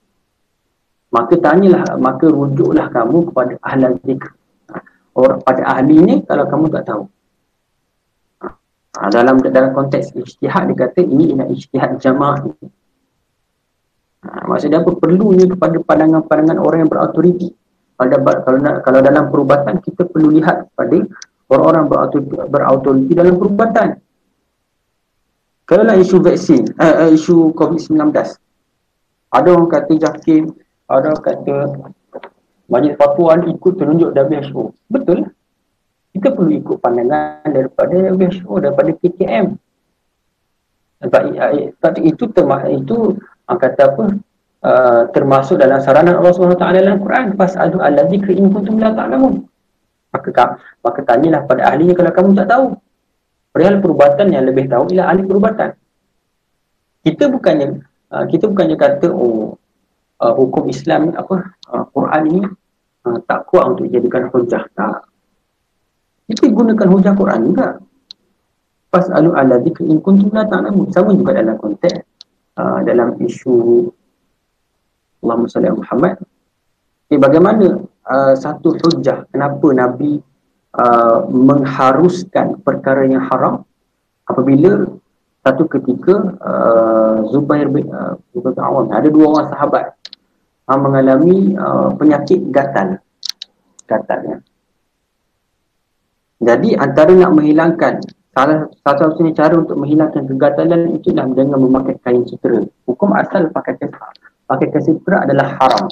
Maka 1.09 1.33
tanyalah 1.41 1.97
maka 1.97 2.29
rujuklah 2.29 2.87
kamu 2.93 3.33
kepada 3.33 3.53
ahladzik. 3.65 4.21
Uh, 4.69 4.81
orang 5.17 5.41
pada 5.41 5.61
ahli 5.65 5.95
ini 5.97 6.15
kalau 6.25 6.45
kamu 6.45 6.65
tak 6.69 6.83
tahu. 6.85 7.03
Uh, 8.93 9.09
dalam 9.09 9.41
dalam 9.41 9.71
konteks 9.73 10.13
ijtihad 10.13 10.69
dia 10.69 10.77
kata 10.85 11.01
ini 11.01 11.33
ialah 11.33 11.47
ijtihad 11.49 11.97
jamaah 11.97 12.45
Ha, 14.19 14.43
maksudnya 14.51 14.83
apa? 14.83 14.91
Perlunya 14.99 15.47
kepada 15.47 15.79
pandangan-pandangan 15.79 16.59
orang 16.59 16.79
yang 16.83 16.91
berautoriti. 16.91 17.55
Kalau, 17.95 18.19
kalau, 18.19 18.59
kalau 18.83 18.99
dalam 18.99 19.31
perubatan, 19.31 19.79
kita 19.79 20.07
perlu 20.11 20.35
lihat 20.35 20.71
pada 20.75 21.07
orang-orang 21.47 21.85
berautoriti, 21.87 22.35
berautoriti 22.35 23.13
dalam 23.15 23.39
perubatan. 23.39 23.95
Kalau 25.63 25.83
lah 25.85 25.95
isu 25.95 26.17
vaksin, 26.19 26.65
eh, 26.81 26.95
eh, 27.07 27.09
isu 27.13 27.53
COVID-19. 27.53 28.11
Ada 29.29 29.47
orang 29.53 29.69
kata 29.69 29.93
Jakim, 30.01 30.49
ada 30.49 30.68
orang 30.89 31.15
kata 31.21 31.55
Majlis 32.69 32.97
Papua 32.97 33.37
ni 33.41 33.57
ikut 33.57 33.73
tunjuk 33.81 34.13
WHO. 34.13 34.63
Betul 34.93 35.25
lah. 35.25 35.31
Kita 36.13 36.33
perlu 36.33 36.53
ikut 36.53 36.77
pandangan 36.81 37.49
daripada 37.49 37.97
WHO, 38.13 38.53
daripada 38.61 38.89
KKM. 38.97 39.45
Sebab 40.99 41.21
itu, 42.03 42.23
itu 42.69 42.97
uh, 43.49 43.57
kata 43.57 43.81
apa 43.95 44.03
uh, 44.63 45.01
termasuk 45.15 45.59
dalam 45.59 45.79
saranan 45.79 46.19
Allah 46.19 46.33
SWT 46.33 46.59
dalam 46.59 46.99
Quran 46.99 47.25
pas 47.35 47.51
adu 47.55 47.79
allazi 47.79 48.17
ka 48.19 48.31
in 48.31 48.51
kuntum 48.51 48.79
la 48.79 48.91
ta'lamun 48.93 49.47
maka 50.09 50.57
maka 50.81 50.99
tanyalah 51.05 51.45
pada 51.45 51.69
ahlinya 51.69 51.93
kalau 51.93 52.11
kamu 52.11 52.29
tak 52.35 52.47
tahu 52.49 52.65
perihal 53.53 53.77
perubatan 53.79 54.27
yang 54.33 54.43
lebih 54.49 54.65
tahu 54.67 54.89
ialah 54.89 55.05
ahli 55.13 55.21
perubatan 55.25 55.69
kita 57.05 57.29
bukannya 57.29 57.67
uh, 58.11 58.25
kita 58.25 58.45
bukannya 58.49 58.75
kata 58.75 59.07
oh 59.13 59.55
uh, 60.19 60.33
hukum 60.35 60.67
Islam 60.67 61.15
apa 61.15 61.55
uh, 61.71 61.83
Quran 61.91 62.23
ini 62.29 62.41
uh, 63.07 63.17
tak 63.25 63.47
kuat 63.49 63.75
untuk 63.75 63.87
dijadikan 63.89 64.27
hujah 64.31 64.63
tak. 64.75 65.07
Kita 66.29 66.45
gunakan 66.45 66.87
hujah 66.93 67.13
Quran 67.17 67.39
juga. 67.49 67.67
Pas 68.89 69.05
alu 69.13 69.33
allazi 69.33 69.69
ka 69.73 69.81
in 69.85 69.97
kuntum 70.01 70.29
la 70.33 70.45
ta'lamun. 70.45 70.89
Sama 70.93 71.13
juga 71.17 71.37
dalam 71.37 71.57
konteks 71.57 72.05
uh, 72.57 72.79
dalam 72.85 73.17
isu 73.21 73.89
Allahumma 75.25 75.51
salli 75.51 75.73
Muhammad. 75.73 76.15
Okay, 77.09 77.17
bagaimana 77.17 77.81
uh, 78.05 78.33
satu 78.37 78.77
hujah 78.77 79.25
kenapa 79.33 79.67
Nabi 79.73 80.21
uh, 80.77 81.25
mengharuskan 81.27 82.61
perkara 82.61 83.09
yang 83.09 83.25
haram? 83.25 83.65
Apabila 84.29 84.85
satu 85.41 85.65
ketika 85.65 86.37
uh, 86.37 87.25
Zubair 87.33 87.65
bin 87.73 87.89
uh, 87.89 88.13
Zubair 88.29 88.53
Awam 88.61 88.93
ada 88.93 89.09
dua 89.09 89.25
orang 89.33 89.47
sahabat 89.49 89.98
uh, 90.69 90.79
mengalami 90.79 91.57
uh, 91.57 91.89
penyakit 91.97 92.39
gatal 92.53 93.01
gatalnya 93.89 94.45
jadi 96.39 96.79
antara 96.79 97.11
nak 97.11 97.35
menghilangkan 97.35 97.99
salah 98.31 98.71
satu-satunya 98.87 99.35
cara 99.35 99.59
untuk 99.59 99.75
menghilangkan 99.75 100.23
kegatalan 100.23 100.95
itu 100.95 101.11
adalah 101.11 101.35
dengan 101.35 101.59
memakai 101.59 101.99
kain 101.99 102.23
sutera. 102.23 102.63
Hukum 102.87 103.11
asal 103.11 103.51
pakai 103.51 103.75
kain 103.75 103.91
pakai 104.47 104.67
kain 104.71 104.83
sutera 104.87 105.27
adalah 105.27 105.59
haram. 105.59 105.91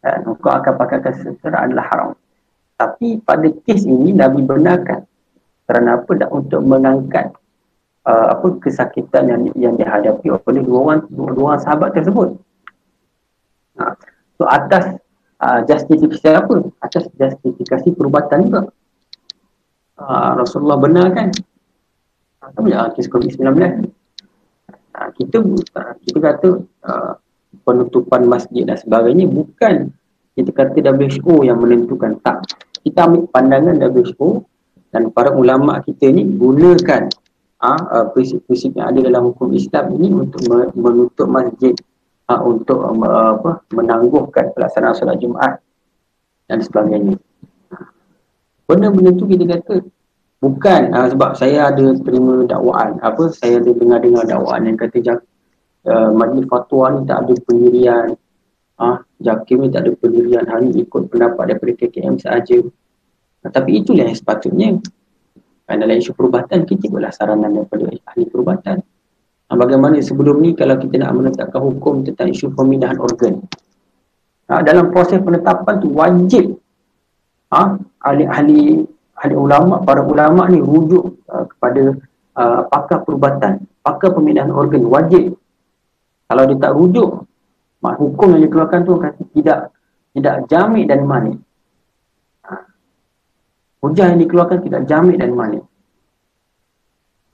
Dan 0.00 0.24
hukum 0.24 0.48
akan 0.48 0.72
pakai 0.80 0.98
kain 1.04 1.16
sutera 1.20 1.68
adalah 1.68 1.84
haram. 1.92 2.10
Tapi 2.80 3.20
pada 3.20 3.44
kes 3.68 3.84
ini 3.84 4.16
Nabi 4.16 4.40
benarkan 4.40 5.04
kerana 5.68 6.00
apa? 6.00 6.10
Dan 6.16 6.28
untuk 6.32 6.64
mengangkat 6.64 7.36
uh, 8.08 8.26
apa 8.32 8.46
kesakitan 8.64 9.28
yang 9.28 9.42
yang 9.60 9.74
dihadapi 9.76 10.32
oleh 10.32 10.62
dua 10.64 10.78
orang 10.80 11.00
dua, 11.12 11.28
dua 11.36 11.44
orang 11.52 11.60
sahabat 11.60 11.92
tersebut. 11.92 12.40
Ha. 13.78 13.94
So 14.38 14.46
atas 14.46 14.98
uh, 15.42 15.60
justifikasi 15.66 16.28
apa? 16.34 16.54
Atas 16.82 17.10
justifikasi 17.14 17.88
perubatan 17.94 18.38
juga. 18.50 18.62
Uh, 19.94 20.30
Rasulullah 20.42 20.78
benarkan. 20.78 21.30
Apa 22.44 22.60
ya 22.68 22.90
kes 22.92 23.08
COVID-19? 23.08 23.46
Uh, 24.94 25.08
kita 25.18 25.38
uh, 25.78 25.94
kita 26.06 26.18
kata 26.18 26.48
uh, 26.86 27.12
penutupan 27.62 28.26
masjid 28.26 28.66
dan 28.66 28.78
sebagainya 28.78 29.30
bukan 29.30 29.90
kita 30.34 30.50
kata 30.50 30.78
WHO 30.82 31.46
yang 31.46 31.62
menentukan 31.62 32.18
tak 32.26 32.42
kita 32.82 33.06
ambil 33.06 33.30
pandangan 33.30 33.78
WHO 33.78 34.42
dan 34.90 35.10
para 35.14 35.30
ulama 35.34 35.78
kita 35.82 36.10
ni 36.10 36.26
gunakan 36.26 37.10
uh, 37.62 38.06
prinsip-prinsip 38.12 38.76
yang 38.76 38.92
ada 38.92 39.00
dalam 39.06 39.32
hukum 39.32 39.54
Islam 39.54 39.94
ini 39.98 40.08
untuk 40.12 40.42
menutup 40.76 41.26
masjid 41.30 41.74
uh, 42.30 42.40
untuk 42.44 42.78
uh, 42.80 43.40
apa 43.40 43.64
menangguhkan 43.72 44.52
pelaksanaan 44.56 44.96
solat 44.96 45.18
Jumaat 45.20 45.60
dan 46.48 46.60
sebagainya. 46.60 47.16
Benda-benda 48.64 49.12
tu 49.12 49.28
kita 49.28 49.44
kata 49.44 49.84
bukan 50.40 50.82
uh, 50.92 51.08
sebab 51.12 51.36
saya 51.36 51.72
ada 51.72 51.92
terima 52.00 52.44
dakwaan. 52.48 53.00
Apa 53.04 53.32
saya 53.32 53.60
ada 53.60 53.70
dengar-dengar 53.72 54.24
dakwaan 54.24 54.68
yang 54.68 54.76
kata 54.80 55.20
uh, 55.88 56.10
majlis 56.12 56.48
fatwa 56.48 56.96
ni 56.96 57.00
tak 57.04 57.18
ada 57.28 57.34
pendirian. 57.44 58.06
Ah 58.74 58.84
uh, 58.84 58.96
JAKIM 59.22 59.58
ni 59.64 59.68
tak 59.70 59.86
ada 59.86 59.92
pendirian. 59.94 60.44
Hanya 60.48 60.70
ikut 60.80 61.12
pendapat 61.12 61.44
daripada 61.52 61.72
KKM 61.76 62.16
sahaja. 62.20 62.58
Uh, 63.44 63.50
tapi 63.52 63.84
itulah 63.84 64.08
yang 64.08 64.16
sepatutnya. 64.16 64.80
Kan 65.64 65.80
dalam 65.80 65.96
isu 65.96 66.12
perubatan 66.12 66.68
kita 66.68 66.92
ikutlah 66.92 67.08
saranan 67.08 67.56
daripada 67.56 67.88
ahli 67.88 68.28
perubatan 68.28 68.84
Ha, 69.44 69.52
bagaimana 69.60 70.00
sebelum 70.00 70.40
ni 70.40 70.56
kalau 70.56 70.80
kita 70.80 71.04
nak 71.04 71.12
menetapkan 71.20 71.60
hukum 71.60 72.00
tentang 72.00 72.32
isu 72.32 72.48
pemindahan 72.56 72.96
organ. 72.96 73.44
Ha, 74.48 74.64
dalam 74.64 74.88
proses 74.88 75.20
penetapan 75.20 75.80
tu 75.84 75.92
wajib 75.92 76.56
ha, 77.52 77.76
ahli-ahli 78.02 78.84
ahli 79.14 79.34
ulama, 79.34 79.80
para 79.84 80.02
ulama 80.02 80.50
ni 80.50 80.58
rujuk 80.58 81.22
uh, 81.30 81.44
kepada 81.48 81.96
uh, 82.36 82.60
pakar 82.66 83.06
perubatan, 83.06 83.62
pakar 83.80 84.10
pemindahan 84.12 84.50
organ 84.50 84.84
wajib. 84.90 85.38
Kalau 86.24 86.42
dia 86.50 86.56
tak 86.58 86.72
rujuk, 86.74 87.10
mak 87.84 88.00
hukum 88.00 88.34
yang 88.34 88.42
dikeluarkan 88.48 88.80
tu 88.82 88.92
kata 88.96 89.22
tidak 89.36 89.58
tidak 90.16 90.36
jamik 90.50 90.84
dan 90.88 91.04
manik. 91.04 91.36
Ha. 92.48 92.64
Hujah 93.84 94.12
yang 94.12 94.20
dikeluarkan 94.24 94.58
tidak 94.64 94.82
jamik 94.88 95.20
dan 95.20 95.30
manik. 95.36 95.62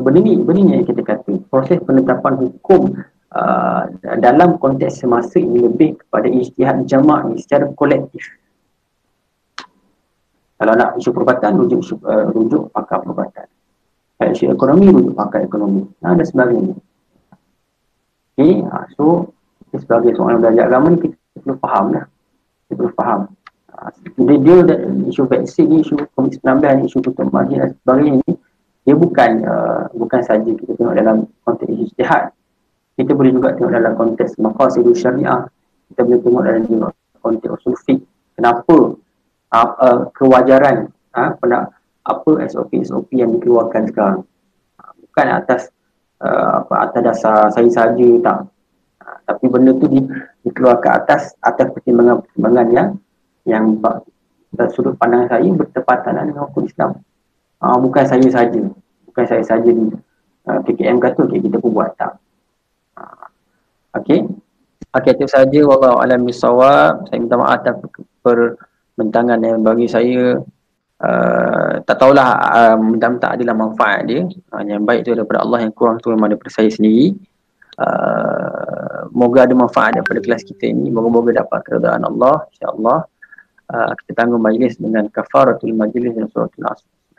Benda 0.00 0.16
ni, 0.16 0.32
benda 0.40 0.60
ni 0.64 0.72
yang 0.80 0.88
kita 0.88 1.04
kata 1.04 1.19
proses 1.50 1.82
penetapan 1.82 2.38
hukum 2.38 2.94
uh, 3.34 3.82
dalam 4.22 4.56
konteks 4.56 5.02
semasa 5.02 5.42
ini 5.42 5.66
lebih 5.66 5.98
kepada 5.98 6.30
istihad 6.30 6.86
jamaah 6.86 7.26
ni 7.26 7.42
secara 7.42 7.66
kolektif. 7.74 8.22
Kalau 10.60 10.76
nak 10.76 11.00
isu 11.00 11.10
perubatan, 11.10 11.56
rujuk, 11.56 12.04
uh, 12.04 12.30
rujuk 12.30 12.68
pakar 12.70 13.00
perubatan. 13.00 13.48
Kalau 14.20 14.30
isu 14.30 14.52
ekonomi, 14.52 14.92
rujuk 14.92 15.14
pakar 15.16 15.40
ekonomi. 15.40 15.88
Nah, 16.04 16.12
dan 16.12 16.26
sebagainya. 16.28 16.76
Okay, 18.36 18.60
uh, 18.68 18.86
so 18.94 19.04
sebagai 19.72 20.12
seorang 20.16 20.44
belajar 20.44 20.68
agama 20.68 20.92
ni 20.92 20.98
kita 21.00 21.16
perlu 21.40 21.56
faham 21.64 21.86
lah. 21.96 22.04
Kita 22.68 22.72
perlu 22.76 22.92
faham. 22.92 23.20
Uh, 23.72 23.90
dia, 24.20 24.36
dia, 24.68 24.76
isu 25.08 25.24
vaksin 25.24 25.66
ni, 25.72 25.76
isu 25.80 25.96
COVID-19 26.12 26.44
ni, 26.76 26.82
isu 26.92 26.98
tutup 27.00 27.32
margin 27.32 27.64
dan 27.64 27.72
sebagainya 27.80 28.20
ni, 28.28 28.32
dia 28.84 28.94
bukan 28.96 29.30
uh, 29.44 29.84
bukan 29.92 30.20
saja 30.24 30.50
kita 30.50 30.72
tengok 30.76 30.94
dalam 30.96 31.16
konteks 31.44 31.70
ijtihad 31.70 32.32
kita 32.96 33.12
boleh 33.12 33.32
juga 33.32 33.54
tengok 33.56 33.72
dalam 33.72 33.92
konteks 33.96 34.40
maqasidul 34.40 34.96
syariah 34.96 35.46
kita 35.92 36.00
boleh 36.06 36.20
tengok 36.20 36.42
dalam 36.46 36.62
juga 36.64 36.88
konteks 37.20 37.52
usul 37.60 37.76
fiqh 37.84 38.02
kenapa 38.34 38.96
uh, 39.54 39.70
uh, 39.78 39.98
kewajaran 40.14 40.88
uh, 41.14 41.30
pernah 41.36 41.68
apa 42.06 42.30
SOP 42.48 42.80
SOP 42.86 43.12
yang 43.12 43.36
dikeluarkan 43.36 43.90
sekarang? 43.92 44.20
Uh, 44.80 44.92
bukan 45.06 45.26
atas 45.28 45.68
uh, 46.22 46.64
apa 46.64 46.74
atas 46.88 47.00
dasar 47.04 47.36
saya 47.52 47.70
saja 47.70 48.08
tak. 48.24 48.38
Uh, 49.00 49.18
tapi 49.28 49.44
benda 49.50 49.76
tu 49.76 49.86
di, 49.90 50.00
dikeluarkan 50.46 50.92
atas 51.04 51.36
atas 51.44 51.66
pertimbangan-pertimbangan 51.76 52.66
yang 52.72 52.88
yang 53.48 53.64
sudut 54.74 54.94
pandang 55.00 55.30
saya 55.30 55.48
bertepatan 55.48 56.28
dengan 56.28 56.50
hukum 56.50 56.66
Islam 56.68 56.98
uh, 57.64 57.78
bukan 57.78 58.04
saya 58.08 58.28
saja. 58.28 58.62
Bukan 59.08 59.24
saya 59.28 59.44
saja 59.44 59.68
ni. 59.68 59.92
Uh, 60.48 60.56
ah, 60.56 60.60
PKM 60.64 60.96
kata 60.96 61.28
okay, 61.28 61.40
kita 61.44 61.60
pun 61.60 61.76
buat 61.76 61.92
tak. 62.00 62.16
Uh, 62.96 63.28
okey? 64.00 64.24
Okey 64.96 65.12
itu 65.14 65.26
saja. 65.28 65.60
Wallahu 65.68 66.00
alam 66.00 66.24
bisawab 66.24 67.06
saya 67.08 67.18
minta 67.20 67.36
maaf 67.36 67.60
atas 67.60 67.76
perbentangan 68.24 69.38
yang 69.44 69.60
bagi 69.60 69.86
saya. 69.86 70.40
Uh, 71.00 71.80
tak 71.88 71.96
tahulah 71.96 72.28
uh, 72.52 72.76
minta-minta 72.76 73.32
adalah 73.32 73.56
manfaat 73.56 74.04
dia. 74.08 74.24
Uh, 74.52 74.62
yang 74.64 74.84
baik 74.84 75.04
tu 75.04 75.16
daripada 75.16 75.44
Allah 75.44 75.64
yang 75.64 75.72
kurang 75.72 76.00
tu 76.00 76.12
memang 76.12 76.32
daripada 76.32 76.52
saya 76.52 76.68
sendiri. 76.72 77.16
Uh, 77.80 79.08
moga 79.08 79.48
ada 79.48 79.56
manfaat 79.56 79.96
daripada 79.96 80.20
kelas 80.20 80.44
kita 80.44 80.68
ini. 80.68 80.92
Moga-moga 80.92 81.40
dapat 81.40 81.60
keredaan 81.64 82.04
Allah 82.04 82.44
insyaAllah. 82.52 83.00
Uh, 83.70 83.92
kita 84.02 84.12
tanggung 84.18 84.42
majlis 84.42 84.76
dengan 84.76 85.06
kafaratul 85.08 85.72
majlis 85.72 86.12
dan 86.12 86.26
suratul 86.28 86.66
asr 86.66 86.99